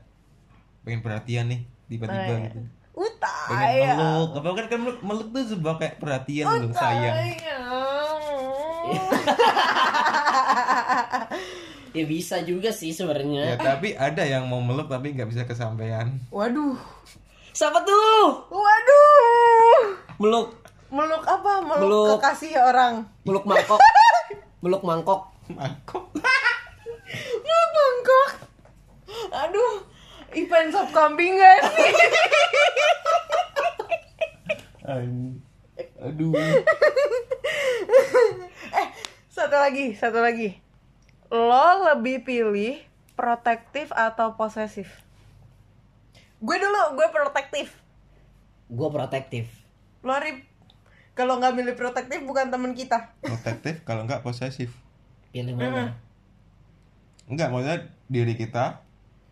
pengen 0.82 1.02
perhatian 1.02 1.46
nih 1.48 1.62
tiba-tiba 1.88 2.22
Oh, 2.24 2.36
iya. 2.36 2.46
gitu 2.48 2.60
Utai. 2.96 3.52
pengen 3.52 3.96
meluk 3.98 4.32
apa 4.34 4.50
kan 4.56 4.66
kan 4.66 4.80
meluk, 4.80 5.00
meluk 5.04 5.28
tuh 5.30 5.44
sebuah 5.52 5.76
kayak 5.76 5.96
perhatian 6.00 6.46
loh 6.48 6.72
sayang 6.72 7.16
ya 11.96 12.04
bisa 12.04 12.44
juga 12.44 12.72
sih 12.72 12.92
ya 12.92 12.98
sebenarnya 12.98 13.56
tapi 13.56 13.96
ada 13.96 14.24
yang 14.24 14.48
mau 14.48 14.60
meluk 14.60 14.88
tapi 14.88 15.12
nggak 15.12 15.28
bisa 15.28 15.44
kesampaian 15.44 16.08
Waduh. 16.28 16.76
siapa 17.52 17.84
tuh 17.84 18.48
Waduh. 18.48 19.80
meluk 20.18 20.50
Meluk 20.86 21.28
apa? 21.28 21.60
Meluk, 21.60 21.82
Meluk. 21.82 22.08
kekasih 22.22 22.56
orang. 22.56 23.04
meluk 23.26 23.44
mangkok 23.44 23.82
meluk 24.64 24.80
mangkok 24.80 25.28
mangkok 25.50 26.06
Meluk 27.46 27.72
mangkok. 27.72 28.30
Aduh. 29.32 29.74
Event 30.34 30.68
sop 30.68 30.88
kambing 30.92 31.38
gak 31.38 31.64
sih? 31.72 31.92
aduh 34.86 36.32
eh, 38.72 38.88
satu 39.28 39.56
lagi, 39.58 39.98
satu 39.98 40.22
lagi. 40.22 40.56
Lo 41.28 41.92
lebih 41.92 42.22
pilih 42.22 42.80
protektif 43.18 43.90
atau 43.92 44.38
posesif? 44.38 44.88
Gue 46.38 46.56
dulu, 46.56 46.96
gue 46.96 47.08
protektif. 47.10 47.68
gue 48.66 48.90
protektif 48.90 49.46
Lo 50.02 50.18
Rip, 50.18 50.42
kalau 51.14 51.38
nggak 51.38 51.54
milih 51.54 51.78
protektif 51.78 52.18
bukan 52.26 52.50
temen 52.50 52.74
kita. 52.74 53.14
protektif 53.22 53.86
kalau 53.86 54.06
nggak 54.06 54.22
posesif 54.22 54.74
pilih 55.30 55.54
mana 55.54 55.94
Enggak, 57.26 57.50
maksudnya 57.50 57.90
diri 58.06 58.34
kita 58.34 58.82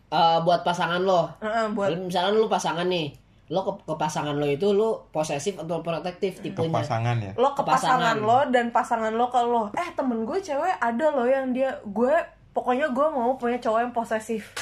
Eh, 0.10 0.38
buat 0.46 0.62
pasangan 0.62 1.02
lo 1.02 1.34
Heeh, 1.42 1.66
buat 1.74 1.98
misalkan 1.98 2.38
lu 2.38 2.46
pasangan 2.46 2.86
nih 2.86 3.18
lo 3.46 3.60
ke, 3.62 3.72
ke 3.84 3.96
pasangan 3.96 4.34
lo 4.34 4.46
itu 4.46 4.70
lu 4.70 4.88
posesif 5.10 5.58
atau 5.58 5.80
protektif 5.80 6.38
ke 6.38 6.48
tipenya 6.48 6.72
pasangan 6.74 7.18
ya 7.18 7.32
lo 7.34 7.52
ke 7.52 7.60
Ke 7.60 7.64
pasangan. 7.66 8.00
pasangan 8.00 8.18
lo 8.20 8.40
dan 8.48 8.66
pasangan 8.70 9.12
lo 9.12 9.28
ke 9.28 9.42
lo. 9.42 9.64
Eh 9.74 9.90
temen 9.92 10.24
gue 10.24 10.38
cewek 10.38 10.74
ada 10.78 11.06
lo 11.10 11.24
yang 11.24 11.52
dia 11.52 11.76
gue 11.84 12.14
pokoknya 12.52 12.88
gue 12.90 13.08
mau 13.10 13.36
punya 13.36 13.58
cowok 13.58 13.80
yang 13.82 13.92
posesif. 13.92 14.56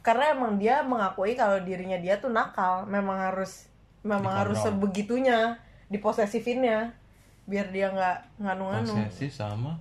Karena 0.00 0.32
emang 0.32 0.56
dia 0.56 0.80
mengakui 0.80 1.34
kalau 1.34 1.60
dirinya 1.60 1.96
dia 1.96 2.16
tuh 2.16 2.28
nakal. 2.28 2.82
Memang 2.84 3.20
harus 3.22 3.68
memang 4.00 4.26
Dikontrol. 4.26 4.40
harus 4.42 4.58
sebegitunya 4.60 5.38
diposesifinnya 5.86 6.96
biar 7.44 7.68
dia 7.68 7.90
nggak 7.90 8.16
nganu-nganu. 8.38 8.90
posesif 8.96 9.30
sama 9.30 9.78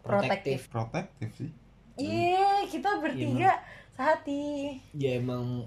Protektif. 0.00 0.68
protektif 0.68 1.28
sih 1.34 1.50
Iya 1.96 2.62
kita 2.64 2.96
bertiga 2.96 3.58
sehati. 3.92 4.78
ya 4.92 5.18
emang 5.18 5.66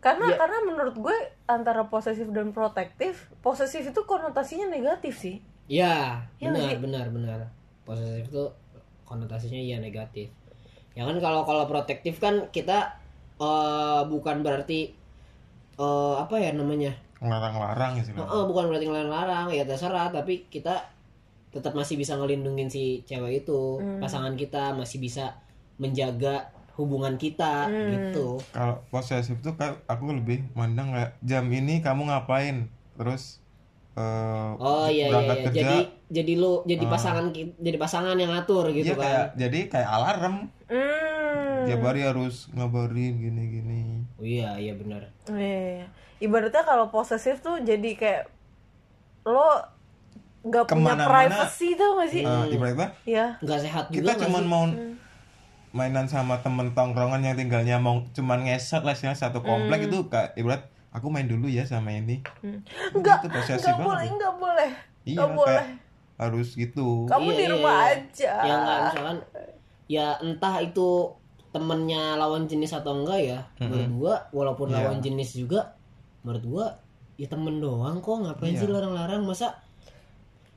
Karena 0.00 0.26
Ya. 0.26 0.36
karena 0.36 0.58
menurut 0.64 0.96
gue 0.96 1.16
antara 1.44 1.84
posesif 1.84 2.24
dan 2.30 2.50
protektif, 2.50 3.28
posesif 3.38 3.84
itu 3.86 4.00
konotasinya 4.02 4.66
negatif 4.66 5.16
sih. 5.16 5.36
ya 5.68 6.18
Iya 6.36 6.50
benar 6.50 6.66
sih? 6.66 6.78
benar 6.80 7.06
benar 7.08 7.40
posesif 7.84 8.26
itu 8.26 8.42
konotasinya 9.04 9.54
iya 9.56 9.78
negatif 9.78 10.26
ya 10.92 11.06
kan 11.06 11.14
kalau 11.18 11.42
kalau 11.44 11.62
protektif 11.64 12.18
kan 12.18 12.50
kita 12.50 12.90
eh, 13.38 14.02
bukan 14.04 14.42
berarti 14.42 14.90
eh, 15.76 16.14
apa 16.16 16.34
ya 16.36 16.50
namanya 16.52 16.90
ngelarang-larang 17.18 17.94
ya 17.94 18.02
sih 18.02 18.10
Heeh, 18.12 18.42
bukan 18.44 18.66
berarti 18.66 18.86
ngelarang-larang 18.86 19.46
ya 19.50 19.62
terserah 19.62 20.10
tapi 20.10 20.48
kita 20.48 20.90
tetap 21.50 21.70
masih 21.72 21.94
bisa 21.94 22.14
ngelindungin 22.14 22.66
si 22.66 23.04
cewek 23.04 23.42
itu 23.42 23.78
Hmm. 23.78 24.02
pasangan 24.02 24.34
kita 24.34 24.72
masih 24.72 24.98
bisa 24.98 25.38
menjaga 25.76 26.50
hubungan 26.80 27.14
kita 27.14 27.66
Hmm. 27.66 27.90
gitu 27.92 28.40
kalau 28.50 28.80
posesif 28.88 29.36
tuh 29.38 29.52
kayak 29.52 29.84
aku 29.84 30.10
lebih 30.10 30.48
mandang 30.52 30.90
kayak 30.90 31.12
jam 31.20 31.44
ini 31.46 31.78
kamu 31.78 32.06
ngapain 32.06 32.66
terus 32.94 33.38
eh, 33.92 34.50
oh 34.56 34.86
iya 34.86 35.06
iya, 35.06 35.06
berangkat 35.08 35.36
iya. 35.36 35.44
kerja 35.44 35.60
jadi 35.60 35.78
jadi 36.10 36.32
lu 36.34 36.52
jadi 36.64 36.84
Ah. 36.84 36.90
pasangan 36.90 37.24
jadi 37.34 37.76
pasangan 37.76 38.16
yang 38.16 38.30
ngatur 38.30 38.64
gitu 38.70 38.86
Iya, 38.86 38.94
kan 38.94 39.02
kayak 39.02 39.26
jadi 39.36 39.58
kayak 39.68 39.90
alarm 39.90 40.36
Hmm. 40.66 41.66
tiap 41.66 41.82
hari 41.82 42.00
harus 42.00 42.48
ngabarin 42.50 43.14
gini-gini 43.16 44.06
oh, 44.14 44.22
iya 44.22 44.56
iya 44.56 44.72
benar 44.72 45.10
Iya. 45.26 45.84
Ibaratnya 46.18 46.62
kalau 46.62 46.88
posesif 46.88 47.40
tuh 47.40 47.60
jadi 47.60 47.90
kayak 47.94 48.22
lo 49.22 49.60
nggak 50.40 50.64
punya 50.66 50.96
privacy 50.98 51.74
tuh 51.74 51.90
gak 51.94 52.08
sih? 52.08 52.22
Eh, 52.22 52.44
ibaratnya 52.50 52.88
Iya. 53.04 53.26
nggak 53.38 53.60
sehat 53.60 53.84
juga 53.88 54.12
kita 54.12 54.24
cuman 54.24 54.40
sih? 54.40 54.48
mau 54.48 54.64
Hmm. 54.64 54.94
Mainan 55.70 56.06
sama 56.06 56.38
temen 56.38 56.72
tongkrongan 56.72 57.22
yang 57.22 57.34
tinggalnya 57.34 57.76
mau 57.76 58.02
cuman 58.10 58.42
ngeset 58.42 58.82
lah 58.82 58.94
satu 58.94 59.38
komplek 59.40 59.86
itu 59.86 60.06
kayak 60.06 60.34
ibarat 60.34 60.62
aku 60.90 61.06
main 61.06 61.24
dulu 61.24 61.46
ya 61.46 61.62
sama 61.62 61.92
ini 61.92 62.18
Hmm. 62.40 62.58
Enggak, 62.92 63.22
itu 63.22 63.38
enggak 63.52 63.78
boleh, 63.78 64.06
enggak 64.08 64.34
boleh. 64.36 64.70
iya 65.04 65.16
Enggak 65.16 65.30
boleh. 65.32 65.62
kayak 65.62 65.66
harus 66.18 66.48
gitu 66.52 67.06
Kamu 67.06 67.28
Iya, 67.28 67.32
di 67.32 67.40
iya, 67.40 67.50
rumah 67.50 67.76
iya. 67.76 67.88
aja. 67.88 68.32
ya 68.40 68.54
nggak 68.56 68.78
misalkan 68.82 69.18
ya 69.86 70.06
entah 70.20 70.54
itu 70.58 70.88
temennya 71.50 72.02
lawan 72.14 72.44
jenis 72.44 72.72
atau 72.72 72.92
enggak 72.96 73.20
ya 73.24 73.38
menurut 73.58 73.90
gua 73.92 74.14
walaupun 74.30 74.68
Iya. 74.68 74.76
lawan 74.80 74.98
jenis 74.98 75.30
juga 75.34 75.74
menurut 76.20 76.44
gua 76.44 76.66
ya 77.14 77.26
temen 77.26 77.58
doang 77.58 77.98
kok 77.98 78.16
ngapain 78.16 78.52
Iya. 78.52 78.60
sih 78.60 78.68
larang-larang 78.68 79.22
masa 79.22 79.54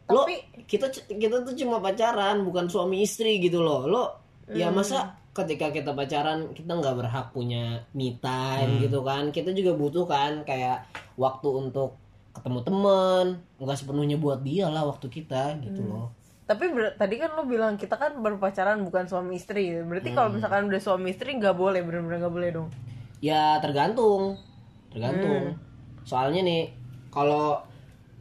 lo 0.05 0.25
Tapi- 0.25 0.65
kita 0.65 0.89
kita 1.07 1.41
tuh 1.41 1.55
cuma 1.55 1.77
pacaran 1.77 2.41
bukan 2.41 2.67
suami 2.67 3.01
istri 3.01 3.37
gitu 3.39 3.61
loh 3.61 3.85
lo 3.85 4.05
ya 4.51 4.67
Hmm. 4.67 4.75
masa 4.75 4.97
ketika 5.31 5.71
kita 5.71 5.91
pacaran 5.91 6.51
kita 6.51 6.69
nggak 6.69 6.95
berhak 6.95 7.25
punya 7.31 7.81
me 7.91 8.17
time 8.17 8.83
gitu 8.83 8.99
kan? 9.01 9.29
Kita 9.29 9.49
juga 9.51 9.73
butuh 9.73 10.05
kan 10.05 10.43
kayak 10.43 10.83
waktu 11.15 11.47
untuk 11.47 11.95
ketemu 12.33 12.59
temen 12.61 13.25
nggak 13.57 13.77
sepenuhnya 13.77 14.17
buat 14.17 14.41
dia 14.41 14.65
lah 14.67 14.83
waktu 14.83 15.07
kita 15.07 15.57
gitu 15.61 15.85
loh. 15.85 16.09
Tapi 16.43 16.69
ber- 16.69 16.93
tadi 16.93 17.15
kan 17.17 17.33
lo 17.33 17.47
bilang 17.47 17.79
kita 17.79 17.95
kan 17.95 18.19
berpacaran 18.19 18.83
bukan 18.83 19.07
suami 19.07 19.39
istri. 19.39 19.79
Berarti 19.79 20.11
kalau 20.11 20.29
misalkan 20.29 20.67
udah 20.67 20.81
suami 20.81 21.15
istri 21.15 21.33
nggak 21.33 21.55
boleh, 21.55 21.79
bener-bener 21.81 22.19
nggak 22.19 22.33
boleh 22.33 22.49
dong. 22.51 22.69
ya 23.23 23.55
tergantung. 23.63 24.35
Tergantung. 24.91 25.55
Soalnya 26.03 26.43
nih 26.43 26.75
kalau 27.07 27.63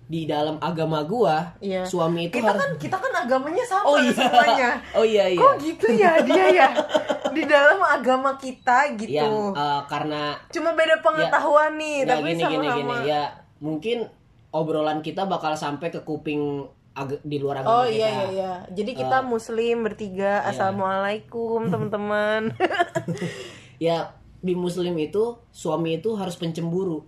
di 0.04 0.24
dalam 0.24 0.58
agama 0.58 1.00
gua 1.02 1.56
Iya. 1.58 1.82
suami 1.82 2.26
itu 2.26 2.36
Kita 2.36 2.50
harus 2.50 2.60
kan 2.60 2.72
kita 2.76 2.96
kan 2.96 3.12
agamanya 3.18 3.64
sama 3.64 3.84
oh 3.84 3.96
iya 3.96 4.12
semuanya. 4.12 4.70
oh 4.98 5.04
iya 5.04 5.24
iya 5.26 5.40
Kok 5.40 5.54
gitu 5.58 5.86
ya 5.90 6.12
dia 6.20 6.44
ya? 6.54 6.68
Di 7.28 7.42
dalam 7.42 7.80
agama 7.80 8.34
kita 8.34 8.92
gitu. 8.94 9.08
yang 9.14 9.50
eh, 9.50 9.80
karena 9.86 10.36
Cuma 10.48 10.72
beda 10.72 11.00
pengetahuan 11.00 11.74
nih, 11.74 11.96
ya 11.98 12.06
tapi 12.10 12.28
gini 12.30 12.42
gini 12.42 12.66
sama-sama. 12.66 12.76
gini 12.76 12.96
ya 13.06 13.22
mungkin 13.58 13.98
obrolan 14.50 15.00
kita 15.00 15.24
bakal 15.24 15.54
sampai 15.54 15.88
ke 15.88 16.00
kuping 16.00 16.66
ag- 16.92 17.22
di 17.22 17.36
luar 17.36 17.60
agama 17.60 17.72
Oh 17.72 17.84
kita 17.84 17.96
iya 17.96 18.08
iya 18.08 18.24
iya. 18.28 18.52
Jadi 18.68 18.92
kita 18.94 19.22
muslim 19.22 19.80
bertiga. 19.82 20.44
Assalamualaikum 20.44 21.66
teman-teman. 21.66 22.52
ya 23.78 24.12
di 24.38 24.52
muslim 24.52 24.92
itu 24.96 25.22
suami 25.48 25.96
itu 25.96 26.12
harus 26.12 26.34
pencemburu 26.34 27.06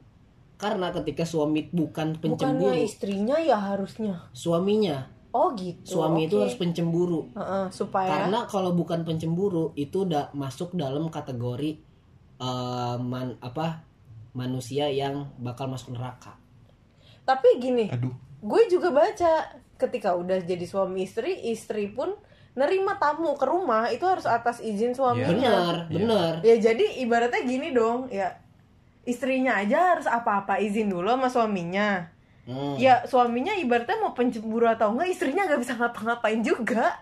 karena 0.64 0.88
ketika 0.90 1.22
suami 1.22 1.68
bukan 1.68 2.16
pencemburu 2.16 2.72
Bukannya 2.72 2.88
istrinya 2.88 3.36
ya 3.36 3.60
harusnya. 3.60 4.32
suaminya 4.32 5.12
Oh 5.28 5.50
gitu. 5.52 5.98
suami 5.98 6.24
itu 6.24 6.38
oke. 6.38 6.42
harus 6.46 6.56
pencemburu 6.56 7.20
Heeh, 7.34 7.66
supaya 7.68 8.08
karena 8.08 8.46
kalau 8.46 8.72
bukan 8.72 9.02
pencemburu 9.02 9.74
itu 9.74 10.02
udah 10.02 10.32
masuk 10.32 10.72
dalam 10.72 11.10
kategori 11.10 11.70
eh, 12.38 12.96
man 12.96 13.36
apa 13.38 13.82
manusia 14.32 14.88
yang 14.88 15.34
bakal 15.36 15.66
masuk 15.66 15.92
neraka 15.92 16.38
tapi 17.22 17.56
gini, 17.56 17.88
Aduh. 17.88 18.12
gue 18.40 18.62
juga 18.68 18.92
baca 18.92 19.48
ketika 19.74 20.12
udah 20.12 20.44
jadi 20.44 20.60
suami 20.62 21.02
istri, 21.02 21.40
istri 21.48 21.88
pun 21.88 22.12
nerima 22.52 22.94
tamu 22.94 23.32
ke 23.34 23.42
rumah 23.42 23.88
itu 23.88 24.04
harus 24.04 24.28
atas 24.28 24.60
izin 24.60 24.92
suaminya. 24.94 25.32
benar 25.34 25.74
benar 25.88 26.32
Ya 26.44 26.60
jadi 26.60 27.00
ibaratnya 27.00 27.42
gini 27.42 27.72
dong, 27.72 28.06
ya 28.06 28.43
istrinya 29.04 29.54
aja 29.54 29.94
harus 29.94 30.04
apa-apa 30.04 30.58
izin 30.58 30.88
dulu 30.88 31.08
sama 31.08 31.28
suaminya. 31.28 32.08
Hmm. 32.44 32.76
Ya 32.76 33.04
suaminya 33.04 33.52
ibaratnya 33.54 33.96
mau 33.98 34.12
pencemburu 34.12 34.66
atau 34.66 34.92
enggak 34.92 35.08
istrinya 35.10 35.44
nggak 35.44 35.60
bisa 35.60 35.74
ngapa-ngapain 35.74 36.40
juga. 36.40 36.92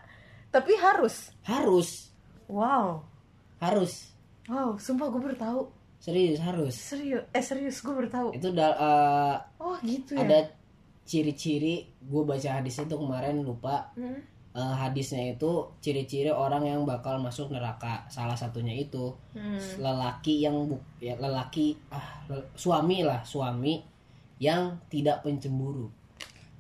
Tapi 0.49 0.77
harus. 0.77 1.33
harus 1.43 2.13
Wow. 2.47 3.03
harus 3.57 4.13
Wow, 4.45 4.75
sumpah 4.77 5.09
gue 5.09 5.23
baru 5.23 5.37
tahu. 5.37 5.61
serius 5.97 6.39
harus 6.39 6.75
Serius, 6.75 7.23
eh 7.29 7.41
serius 7.41 7.79
gue 7.79 7.91
baru 7.91 8.09
tahu. 8.09 8.29
itu 8.33 8.51
da- 8.51 8.75
eh, 8.75 9.35
Oh 9.57 9.79
gitu 9.81 10.15
ya. 10.15 10.21
ada 10.21 10.39
ciri-ciri 11.03 11.87
gue 11.99 12.23
baca 12.23 12.49
hadis 12.53 12.77
itu 12.77 12.91
kemarin 12.93 13.41
lupa 13.41 13.91
Hmm. 13.95 14.19
Eh, 14.53 14.61
hadisnya 14.77 15.33
itu 15.33 15.49
ciri-ciri 15.81 16.29
orang 16.29 16.61
yang 16.63 16.85
bakal 16.85 17.17
masuk 17.17 17.49
neraka 17.49 18.05
salah 18.07 18.37
satunya 18.37 18.77
itu 18.77 19.17
Hmm. 19.33 19.57
lelaki 19.81 20.45
yang 20.45 20.69
bu 20.69 20.77
ya 21.01 21.17
lelaki 21.17 21.73
ah 21.89 22.21
le- 22.29 22.45
suami 22.53 23.01
lah 23.01 23.25
suami 23.25 23.81
yang 24.37 24.77
tidak 24.87 25.25
pencemburu 25.25 25.89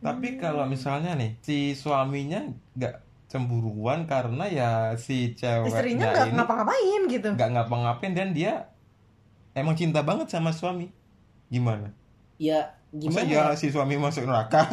Tapi 0.01 0.35
kalau 0.35 0.65
misalnya 0.65 1.13
nih 1.15 1.37
si 1.39 1.77
suaminya 1.77 2.41
nggak 2.73 2.97
cemburuan 3.29 4.09
karena 4.09 4.49
ya 4.49 4.71
si 4.97 5.37
ceweknya 5.37 5.69
Istrinya 5.69 6.07
nggak 6.09 6.27
ngapa-ngapain 6.33 7.01
gitu. 7.07 7.29
nggak 7.29 7.51
ngapa-ngapain 7.51 8.13
dan 8.13 8.33
dia 8.33 8.73
emang 9.53 9.77
cinta 9.77 10.01
banget 10.01 10.27
sama 10.27 10.49
suami. 10.49 10.89
Gimana? 11.47 11.93
ya 12.41 12.73
Masa 12.89 13.21
gimana 13.21 13.29
ya 13.29 13.43
ya? 13.47 13.55
si 13.55 13.69
suami 13.69 13.95
masuk 13.95 14.25
neraka? 14.25 14.65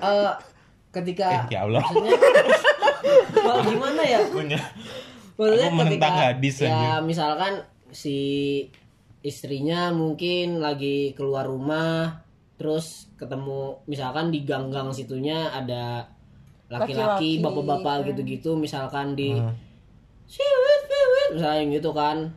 Eh, 0.00 0.32
ketika 0.90 1.46
Eh, 1.46 1.54
ya 1.54 1.64
Allah. 1.64 1.80
maksudnya 1.80 2.12
Well, 3.40 3.58
gimana 3.64 4.02
ya 4.02 4.18
Punya. 4.28 4.60
Maksudnya 5.34 5.66
Aku 5.66 5.76
menentang 5.76 6.14
hadis 6.14 6.56
ya 6.60 6.68
aja. 6.68 6.92
misalkan 7.00 7.52
si 7.90 8.16
istrinya 9.20 9.88
mungkin 9.90 10.58
lagi 10.58 11.12
keluar 11.12 11.44
rumah 11.44 12.20
terus 12.54 13.08
ketemu 13.16 13.80
misalkan 13.84 14.28
di 14.28 14.44
gang-gang 14.44 14.90
situnya 14.90 15.48
ada 15.50 16.08
laki-laki 16.66 17.40
Laki-laki, 17.40 17.42
bapak-bapak 17.42 17.94
hmm. 17.96 18.06
gitu-gitu 18.08 18.50
misalkan 18.54 19.12
di 19.12 19.32
Hmm. 19.32 19.52
siwit 20.24 20.82
siwit 20.86 21.28
misalnya 21.34 21.62
gitu 21.72 21.90
kan 21.90 22.30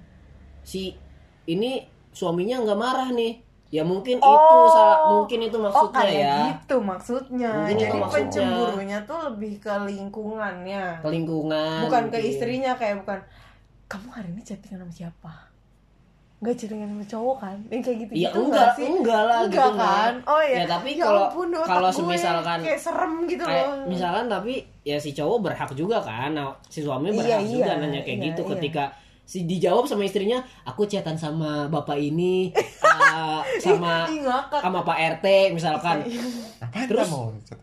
si 0.61 0.95
ini 1.45 1.83
suaminya 2.09 2.63
nggak 2.63 2.79
marah 2.79 3.09
nih 3.11 3.37
ya 3.73 3.81
mungkin 3.81 4.15
itu 4.15 4.29
Oh. 4.29 4.69
salah 4.69 4.99
mungkin 5.11 5.39
itu 5.41 5.57
Oh 5.57 5.65
maksudnya 5.65 5.97
kayak 5.99 6.13
ya 6.13 6.35
gitu 6.53 6.75
maksudnya. 6.79 7.51
Mungkin 7.51 7.73
Jadi 7.73 7.81
itu 7.83 7.95
maksudnya. 7.95 8.13
pencemburunya 8.21 8.97
tuh 9.03 9.19
lebih 9.25 9.53
ke 9.57 9.73
lingkungannya. 9.83 10.83
ke 10.99 11.07
lingkungan 11.09 11.79
Bukan 11.83 12.03
ke 12.05 12.15
mungkin. 12.15 12.29
istrinya 12.29 12.71
kayak 12.73 13.01
bukan 13.01 13.19
kamu 13.85 14.07
hari 14.09 14.29
ini 14.29 14.41
chattingan 14.41 14.79
sama 14.79 14.93
siapa? 14.93 15.33
Enggak 16.37 16.55
chattingan 16.55 16.87
sama 16.87 17.05
cowok 17.07 17.37
kan? 17.39 17.57
Yang 17.67 17.81
kayak 17.81 17.97
gitu 17.99 18.11
Iya 18.13 18.29
gitu 18.29 18.39
enggak, 18.43 18.69
sih? 18.73 18.85
enggak 18.85 19.21
lah 19.23 19.39
Enggak 19.41 19.49
gitu 19.63 19.79
kan? 19.79 20.13
Oh 20.23 20.41
iya. 20.43 20.55
Ya, 20.55 20.65
tapi 20.67 20.89
Ya 20.91 21.01
kalau- 21.01 21.25
ampun, 21.25 21.47
kalau 21.55 21.89
semisalkan 21.89 22.57
kayak 22.61 22.77
serem 22.77 23.13
gitu 23.25 23.43
kayak 23.43 23.65
loh. 23.65 23.87
misalkan 23.87 24.25
tapi 24.27 24.53
ya 24.81 24.97
si 24.97 25.09
cowok 25.11 25.37
berhak 25.41 25.71
juga 25.73 25.97
kan 25.97 26.29
nah, 26.29 26.51
si 26.67 26.79
suami 26.79 27.09
Iya, 27.09 27.15
berhak 27.15 27.41
juga 27.47 27.71
iya, 27.71 27.79
nanya 27.79 28.01
kayak 28.01 28.17
iya, 28.17 28.25
gitu 28.29 28.41
iya. 28.43 28.49
ketika 28.53 28.83
si 29.23 29.43
dijawab 29.43 29.87
sama 29.87 30.03
istrinya 30.03 30.37
aku 30.63 30.83
chatan 30.83 31.15
sama 31.15 31.65
bapak 31.67 31.95
ini 31.95 32.51
eh, 32.51 33.41
sama 33.65 34.05
sama 34.51 34.83
pak 34.83 34.97
rt 35.19 35.25
misalkan. 35.51 36.03
Apaan 36.59 36.87
Terus- 36.87 37.11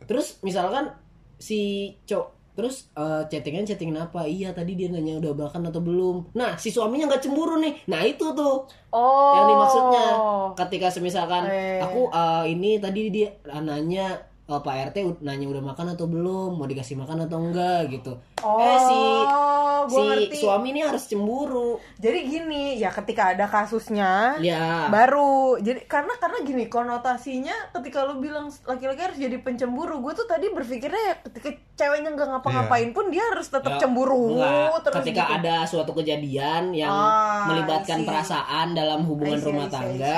terus 0.05 0.27
misalkan 0.41 0.89
si 1.37 1.61
cowok 2.05 2.29
terus 2.51 2.93
eh, 2.93 3.23
chattingan 3.27 3.65
chattingan 3.65 3.99
apa? 4.03 4.25
Iya 4.25 4.53
tadi 4.53 4.75
dia 4.75 4.89
nanya 4.89 5.17
udah 5.17 5.33
makan 5.35 5.69
atau 5.69 5.81
belum. 5.81 6.33
Nah 6.35 6.57
si 6.57 6.69
suaminya 6.69 7.09
nggak 7.09 7.23
cemburu 7.23 7.57
nih. 7.57 7.73
Nah 7.89 8.05
itu 8.05 8.27
tuh 8.33 8.65
Oh. 8.91 9.33
yang 9.33 9.47
dimaksudnya. 9.49 10.07
Ketika 10.59 10.91
semisalkan 10.91 11.47
Eh. 11.47 11.79
aku 11.79 12.11
eh, 12.11 12.45
ini 12.51 12.77
tadi 12.77 13.09
dia 13.09 13.29
nanya 13.55 14.19
eh, 14.51 14.61
Pak 14.61 14.75
RT 14.89 14.97
nanya 15.21 15.47
udah 15.47 15.63
makan 15.65 15.87
atau 15.91 16.05
belum 16.05 16.51
mau 16.53 16.67
dikasih 16.67 16.97
makan 16.97 17.25
atau 17.25 17.39
enggak 17.41 17.87
gitu 17.89 18.13
Oh, 18.41 18.57
eh 18.57 18.79
si 18.81 18.99
gua 19.87 19.87
si 19.87 20.01
ngerti. 20.03 20.37
suami 20.39 20.67
ini 20.71 20.81
harus 20.81 21.05
cemburu 21.05 21.77
Jadi 21.97 22.19
gini, 22.27 22.65
ya 22.75 22.89
ketika 22.91 23.31
ada 23.31 23.45
kasusnya 23.45 24.37
ya 24.39 24.89
baru 24.89 25.31
jadi 25.57 25.85
karena 25.85 26.17
karena 26.17 26.41
gini 26.41 26.65
konotasinya 26.65 27.53
ketika 27.71 28.03
lu 28.03 28.19
bilang 28.19 28.49
laki-laki 28.65 29.01
harus 29.03 29.19
jadi 29.19 29.37
pencemburu 29.39 30.01
gue 30.01 30.13
tuh 30.15 30.25
tadi 30.25 30.49
berpikirnya 30.49 31.03
ya 31.07 31.15
ketika 31.23 31.49
ceweknya 31.77 32.11
nggak 32.11 32.29
ngapa-ngapain 32.31 32.91
pun 32.91 33.09
dia 33.09 33.25
harus 33.27 33.47
tetap 33.47 33.71
Ya, 33.71 33.79
cemburu 33.79 34.35
enggak. 34.35 34.81
terus 34.83 34.97
ketika 34.99 35.23
gitu. 35.23 35.37
ada 35.39 35.55
suatu 35.65 35.93
kejadian 35.95 36.73
yang 36.73 36.89
Ah, 36.91 37.45
melibatkan 37.47 38.01
see. 38.01 38.07
perasaan 38.07 38.73
dalam 38.73 39.05
hubungan 39.05 39.37
I 39.37 39.41
see, 39.41 39.47
rumah 39.47 39.63
I 39.63 39.69
see, 39.69 39.73
I 39.73 39.79
tangga 39.79 40.17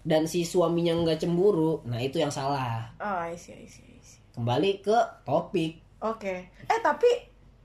dan 0.00 0.24
si 0.24 0.42
suaminya 0.42 0.96
nggak 0.96 1.20
cemburu 1.20 1.84
nah 1.84 2.00
itu 2.00 2.16
yang 2.18 2.32
salah 2.32 2.88
oh 2.96 3.18
I 3.20 3.36
see, 3.36 3.52
I 3.52 3.68
see, 3.68 3.84
I 3.84 4.00
see. 4.00 4.20
kembali 4.32 4.80
ke 4.80 4.96
topik 5.24 5.80
oke 6.00 6.34
eh 6.48 6.80
tapi 6.80 7.10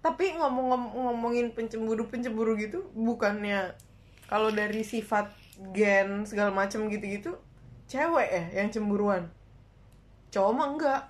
tapi 0.04 0.38
ngomong-ngomongin 0.38 1.58
pencemburu-pencemburu 1.58 2.54
gitu 2.62 2.86
bukannya 2.93 3.74
kalau 4.30 4.54
dari 4.54 4.86
sifat 4.86 5.34
gen 5.74 6.28
segala 6.30 6.52
macem 6.52 6.86
gitu-gitu 6.91 7.34
cewek 7.88 8.28
ya 8.28 8.43
yang 8.62 8.69
cemburuan 8.69 9.32
cowok 10.30 10.52
mah 10.52 10.67
enggak 10.74 11.02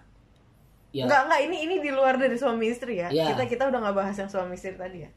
ya 0.93 1.03
Enggak, 1.09 1.21
enggak, 1.27 1.41
ini 1.49 1.57
ini 1.67 1.75
di 1.83 1.91
luar 1.91 2.15
dari 2.15 2.39
suami 2.39 2.71
istri 2.71 3.03
ya. 3.03 3.11
Iya. 3.11 3.35
Kita 3.35 3.43
kita 3.51 3.63
udah 3.67 3.83
nggak 3.83 3.97
bahas 3.99 4.15
yang 4.15 4.31
suami 4.31 4.55
istri 4.55 4.79
tadi 4.79 5.03
ya. 5.03 5.11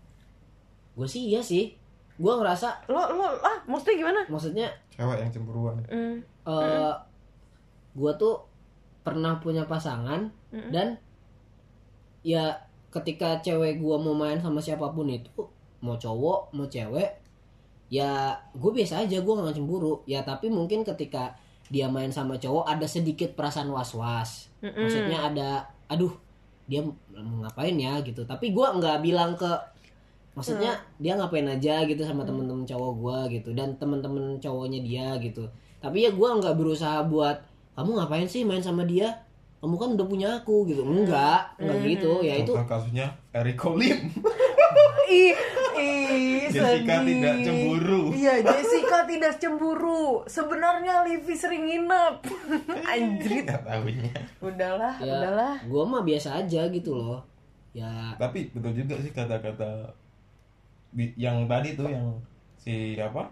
gue 0.99 1.07
sih 1.07 1.31
iya 1.31 1.39
sih 1.39 1.79
gue 2.19 2.33
ngerasa 2.35 2.91
Lo 2.91 2.99
lo 3.15 3.31
ah, 3.39 3.59
maksudnya 3.65 3.97
gimana? 3.97 4.21
maksudnya 4.27 4.67
Cewek 4.91 5.23
yang 5.23 5.31
cemburuan. 5.31 5.79
Hmm. 5.87 6.19
eh 6.47 6.93
gue 7.95 8.13
tuh 8.15 8.35
pernah 9.03 9.39
punya 9.39 9.65
pasangan 9.65 10.27
Mm-mm. 10.51 10.71
dan 10.71 10.99
ya 12.23 12.53
ketika 12.91 13.39
cewek 13.41 13.79
gue 13.79 13.97
mau 13.97 14.13
main 14.13 14.37
sama 14.39 14.59
siapa 14.59 14.91
pun 14.91 15.09
itu 15.09 15.31
mau 15.81 15.95
cowok 15.95 16.53
mau 16.53 16.67
cewek 16.67 17.11
ya 17.89 18.37
gue 18.53 18.71
biasa 18.71 19.07
aja 19.07 19.17
gue 19.23 19.35
nggak 19.35 19.57
cemburu 19.57 20.03
ya 20.05 20.21
tapi 20.21 20.53
mungkin 20.53 20.85
ketika 20.85 21.33
dia 21.69 21.89
main 21.89 22.13
sama 22.13 22.37
cowok 22.37 22.65
ada 22.69 22.85
sedikit 22.85 23.33
perasaan 23.33 23.71
was 23.71 23.95
was 23.97 24.31
Mm-mm. 24.61 24.77
maksudnya 24.77 25.19
ada 25.25 25.49
aduh 25.89 26.13
dia 26.69 26.85
mau 26.85 26.93
ngapain 27.45 27.77
ya 27.77 27.97
gitu 28.05 28.29
tapi 28.29 28.53
gue 28.53 28.67
nggak 28.67 29.01
bilang 29.01 29.33
ke 29.39 29.49
maksudnya 30.39 30.79
dia 31.03 31.19
ngapain 31.19 31.51
aja 31.51 31.83
gitu 31.83 32.07
sama 32.07 32.23
temen-temen 32.23 32.63
cowok 32.63 32.93
gue 32.95 33.19
gitu 33.43 33.51
dan 33.59 33.75
temen-temen 33.75 34.39
cowoknya 34.39 34.81
dia 34.87 35.07
gitu 35.19 35.43
tapi 35.83 36.07
ya 36.07 36.15
gue 36.15 36.29
nggak 36.39 36.55
berusaha 36.55 37.03
buat 37.11 37.43
kamu 37.75 37.99
ngapain 37.99 38.31
sih 38.31 38.47
main 38.47 38.63
sama 38.63 38.87
dia 38.87 39.11
kamu 39.59 39.75
kan 39.75 39.89
udah 39.99 40.07
punya 40.07 40.29
aku 40.39 40.71
gitu 40.71 40.87
enggak 40.87 41.59
enggak 41.59 41.79
gitu 41.91 42.23
ya 42.23 42.39
itu 42.39 42.55
kasusnya 42.55 43.11
Eric 43.35 43.59
Colim. 43.59 43.99
ih, 45.11 45.35
ih, 45.75 46.47
Jessica 46.53 47.01
sedih. 47.01 47.07
tidak 47.17 47.35
cemburu. 47.41 48.03
Iya, 48.13 48.45
Jessica 48.45 48.99
tidak 49.09 49.35
cemburu. 49.41 50.21
Sebenarnya 50.29 51.01
Livi 51.09 51.33
sering 51.33 51.65
nginep. 51.65 52.15
Anjrit. 52.93 53.47
Tahunya. 53.49 54.13
Udahlah, 54.45 54.95
ya 55.01 55.17
udahlah. 55.17 55.55
gue 55.65 55.85
mah 55.89 56.03
biasa 56.05 56.45
aja 56.45 56.69
gitu 56.69 56.93
loh 56.93 57.25
ya 57.79 58.17
Tapi 58.17 58.51
betul 58.51 58.73
juga 58.75 58.95
sih 58.99 59.13
kata-kata 59.13 59.93
yang 60.97 61.45
tadi 61.45 61.75
tuh 61.75 61.89
yang 61.89 62.07
si 62.57 62.97
apa? 62.97 63.29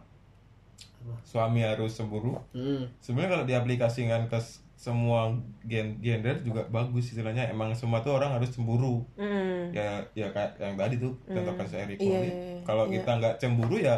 Suami 1.23 1.63
harus 1.63 1.95
cemburu. 1.95 2.35
hmm, 2.51 2.83
Sebenarnya 2.99 3.31
kalau 3.33 3.45
diaplikasikan 3.47 4.27
ke 4.27 4.39
semua 4.77 5.33
gen 5.65 5.97
gender 6.03 6.37
juga 6.43 6.67
bagus 6.69 7.09
istilahnya. 7.09 7.49
Emang 7.49 7.73
semua 7.73 8.03
tuh 8.03 8.19
orang 8.19 8.35
harus 8.37 8.51
cemburu. 8.51 9.07
Mm. 9.17 9.73
Ya 9.73 10.03
ya 10.13 10.29
kayak 10.29 10.59
yang 10.59 10.77
tadi 10.77 10.99
tuh 10.99 11.15
contoh 11.25 11.55
kasus 11.57 11.79
Eric 11.79 11.97
Iya, 11.97 12.05
Cole. 12.05 12.19
iya, 12.21 12.35
iya. 12.35 12.57
Kalau 12.63 12.85
Iya. 12.87 12.93
kita 12.99 13.11
nggak 13.17 13.35
cemburu 13.39 13.77
ya 13.79 13.97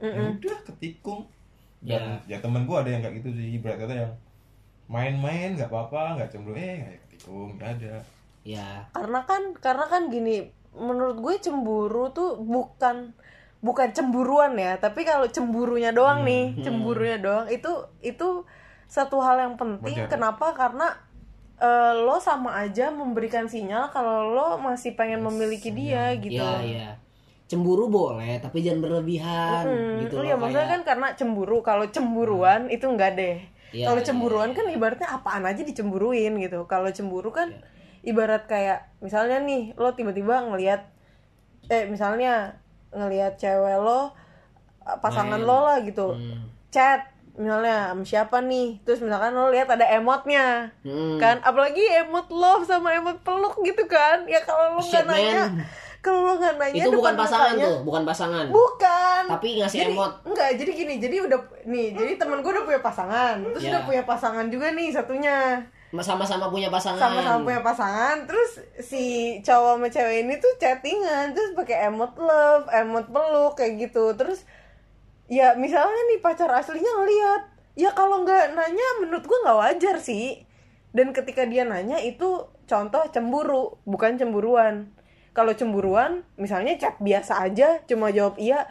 ya 0.00 0.20
udah 0.32 0.56
ketikung. 0.66 1.22
Dan 1.86 2.18
ya, 2.26 2.40
temen 2.42 2.66
gua 2.66 2.82
ada 2.82 2.90
yang 2.90 3.04
kayak 3.04 3.22
gitu 3.22 3.30
sih 3.36 3.60
ibarat 3.60 3.78
kata 3.78 3.94
yang 3.94 4.12
main-main 4.88 5.54
nggak 5.54 5.68
apa-apa 5.70 6.18
nggak 6.18 6.30
cemburu 6.32 6.56
eh 6.56 6.82
nggak 6.82 6.98
ketikung 7.06 7.54
nggak 7.54 7.70
ada 7.78 7.94
ya 8.46 8.86
Karena 8.94 9.26
kan 9.26 9.42
karena 9.58 9.84
kan 9.90 10.06
gini, 10.06 10.46
menurut 10.72 11.18
gue 11.18 11.34
cemburu 11.42 12.14
tuh 12.14 12.38
bukan 12.38 13.10
bukan 13.58 13.88
cemburuan 13.90 14.54
ya, 14.54 14.78
tapi 14.78 15.02
kalau 15.02 15.26
cemburunya 15.26 15.90
doang 15.90 16.22
nih, 16.22 16.54
cemburunya 16.62 17.18
doang 17.18 17.50
itu 17.50 17.68
itu 18.00 18.46
satu 18.86 19.18
hal 19.18 19.42
yang 19.42 19.54
penting. 19.58 19.98
Wajar. 19.98 20.10
Kenapa? 20.14 20.54
Karena 20.54 20.94
eh, 21.58 21.92
lo 21.98 22.22
sama 22.22 22.54
aja 22.62 22.94
memberikan 22.94 23.50
sinyal 23.50 23.90
kalau 23.90 24.30
lo 24.30 24.48
masih 24.62 24.94
pengen 24.94 25.24
memiliki 25.24 25.72
dia 25.74 26.14
gitu. 26.16 26.38
ya 26.38 26.62
ya 26.62 26.88
cemburu 27.46 27.86
boleh 27.86 28.42
tapi 28.42 28.58
jangan 28.58 28.82
berlebihan 28.82 29.62
Hmm, 29.62 30.02
gitu 30.02 30.18
iya 30.26 30.34
maksudnya 30.34 30.66
kan 30.66 30.80
kayak 30.82 30.88
karena 30.88 31.06
cemburu. 31.18 31.58
Kalau 31.62 31.86
cemburuan 31.90 32.66
itu 32.70 32.86
enggak 32.90 33.14
deh. 33.14 33.36
Iya, 33.74 33.86
Kalau 33.90 34.00
iya, 34.02 34.06
cemburuan 34.06 34.50
kan 34.54 34.66
ibaratnya 34.70 35.08
apaan 35.10 35.44
aja 35.46 35.62
dicemburuin 35.62 36.38
gitu. 36.42 36.66
Kalau 36.70 36.90
cemburu 36.90 37.30
kan 37.34 37.50
Iya. 37.50 37.75
Ibarat 38.06 38.46
kayak 38.46 38.94
misalnya 38.98 39.36
nih 39.38 39.74
lo 39.74 39.90
tiba-tiba 39.90 40.40
ngelihat 40.44 40.86
eh 41.66 41.84
misalnya 41.84 42.54
ngelihat 42.88 43.34
cewek 43.34 43.76
lo 43.76 44.14
eh, 44.80 44.96
pasangan 44.96 45.36
Main. 45.36 45.44
lo 45.44 45.58
lah 45.60 45.78
gitu. 45.80 46.14
hmm, 46.14 46.46
Chat 46.68 47.02
misalnya 47.34 47.90
sama 47.90 48.02
siapa 48.02 48.38
nih. 48.40 48.80
Terus 48.80 49.02
misalkan 49.02 49.30
lo 49.30 49.50
lihat 49.50 49.66
ada 49.68 49.84
emotnya. 49.90 50.70
hmm, 50.80 51.18
Kan 51.18 51.42
apalagi 51.42 51.82
emot 51.98 52.30
love 52.30 52.62
sama 52.62 52.94
emot 52.94 53.18
peluk 53.20 53.58
gitu 53.60 53.84
kan. 53.84 54.22
Ya 54.24 54.40
kalau 54.40 54.72
lo 54.72 54.80
nggak 54.80 55.04
nanya 55.04 55.50
kalau 55.98 56.22
lo 56.22 56.32
nggak 56.36 56.54
nanya 56.56 56.78
itu 56.80 56.90
bukan 56.92 57.14
pasangan 57.14 57.50
mukanya- 57.50 57.66
tuh 57.66 57.76
bukan 57.82 58.02
pasangan 58.04 58.44
Bukan. 58.46 59.22
tapi 59.26 59.48
ngasih 59.58 59.78
jadi, 59.80 59.92
emot 59.92 60.12
Enggak, 60.22 60.48
jadi 60.54 60.70
gini, 60.72 60.94
jadi 60.96 61.16
udah 61.20 61.38
nih, 61.66 61.86
jadi 61.92 62.12
temen 62.14 62.38
gue 62.38 62.52
udah 62.52 62.62
punya 62.62 62.78
pasangan, 62.78 63.34
terus 63.42 63.58
Ya. 63.60 63.70
udah 63.74 63.82
punya 63.82 64.02
pasangan 64.06 64.46
juga 64.46 64.70
nih 64.70 64.94
satunya, 64.94 65.66
sama-sama 66.02 66.50
punya 66.50 66.68
pasangan 66.72 67.00
sama-sama 67.00 67.44
punya 67.46 67.60
pasangan, 67.62 68.16
terus 68.24 68.60
si 68.82 69.36
cowok 69.44 69.78
sama 69.78 69.88
cewek 69.92 70.16
ini 70.24 70.34
tuh 70.40 70.52
chattingan, 70.58 71.36
terus 71.36 71.54
pakai 71.54 71.88
emot 71.92 72.16
love, 72.18 72.66
emot 72.72 73.06
peluk 73.12 73.54
kayak 73.56 73.88
gitu, 73.88 74.16
terus 74.18 74.44
ya 75.30 75.54
misalnya 75.54 76.02
nih 76.12 76.20
pacar 76.20 76.50
aslinya 76.50 76.92
ngeliat, 77.00 77.42
ya 77.78 77.90
kalau 77.92 78.26
nggak 78.26 78.56
nanya 78.56 78.86
menurut 79.02 79.24
gue 79.24 79.38
nggak 79.44 79.58
wajar 79.58 79.96
sih, 80.02 80.42
dan 80.96 81.12
ketika 81.12 81.44
dia 81.44 81.68
nanya 81.68 82.00
itu 82.00 82.48
contoh 82.66 83.04
cemburu, 83.14 83.78
bukan 83.86 84.18
cemburuan. 84.18 84.90
Kalau 85.36 85.52
cemburuan, 85.52 86.24
misalnya 86.40 86.80
chat 86.80 86.96
biasa 86.96 87.44
aja, 87.44 87.84
cuma 87.84 88.08
jawab 88.08 88.40
iya, 88.40 88.64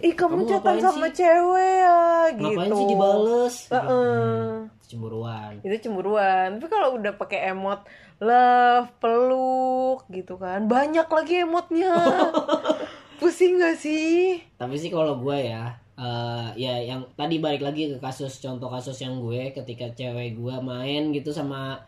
ih 0.00 0.16
kamu, 0.16 0.44
Kamu 0.44 0.48
chatan 0.48 0.76
sama 0.80 1.12
sih? 1.12 1.20
cewek 1.20 1.76
ya, 1.84 2.00
gitu. 2.32 2.56
ngapain 2.56 2.72
sih 2.72 2.86
dibales 2.88 3.56
Heeh. 3.68 4.75
Cemburuan 4.86 5.58
Itu 5.60 5.76
cemburuan. 5.82 6.56
Tapi 6.56 6.66
kalau 6.66 6.96
udah 6.96 7.12
pakai 7.14 7.50
emot 7.50 7.82
love, 8.16 8.88
peluk, 8.96 10.08
gitu 10.08 10.34
kan, 10.36 10.64
banyak 10.64 11.04
lagi 11.04 11.42
emotnya. 11.42 11.92
Pusing 13.20 13.56
gak 13.56 13.76
sih? 13.76 14.40
tapi 14.54 14.76
sih 14.76 14.88
kalau 14.88 15.16
gue 15.16 15.48
ya 15.48 15.68
eh, 15.94 16.46
ya 16.54 16.74
yang 16.78 17.00
tadi 17.12 17.38
balik 17.38 17.60
lagi 17.60 17.88
ke 17.88 17.96
kasus 17.96 18.38
contoh 18.38 18.68
kasus 18.68 18.96
yang 18.98 19.18
gue 19.18 19.52
ketika 19.52 19.88
cewek 19.90 20.32
gue 20.32 20.54
main 20.60 21.08
gitu 21.10 21.28
sama 21.30 21.80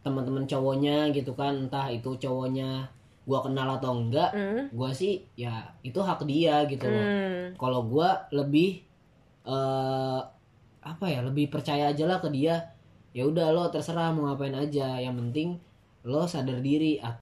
teman-teman 0.00 0.44
cowoknya 0.44 1.08
gitu 1.10 1.32
kan 1.32 1.64
entah 1.64 1.88
itu 1.88 2.12
cowoknya 2.14 2.84
gue 3.24 3.38
kenal 3.40 3.68
atau 3.74 3.96
enggak 3.96 4.28
Hmm. 4.30 4.68
gue 4.68 4.90
sih 4.92 5.24
ya 5.34 5.64
itu 5.80 5.96
hak 5.96 6.20
dia 6.24 6.64
gitu 6.64 6.84
loh 6.84 7.00
Hmm. 7.00 7.44
kalau 7.56 7.80
gue 7.84 8.08
lebih 8.30 8.84
eh 9.44 10.20
apa 10.84 11.08
ya 11.08 11.24
lebih 11.24 11.48
percaya 11.48 11.90
aja 11.90 12.04
lah 12.04 12.20
ke 12.20 12.28
dia. 12.28 12.76
Ya 13.16 13.24
udah 13.24 13.50
lo 13.50 13.72
terserah 13.72 14.12
mau 14.12 14.28
ngapain 14.28 14.54
aja. 14.54 15.00
Yang 15.00 15.14
penting 15.24 15.48
lo 16.04 16.28
sadar 16.28 16.60
diri 16.60 17.00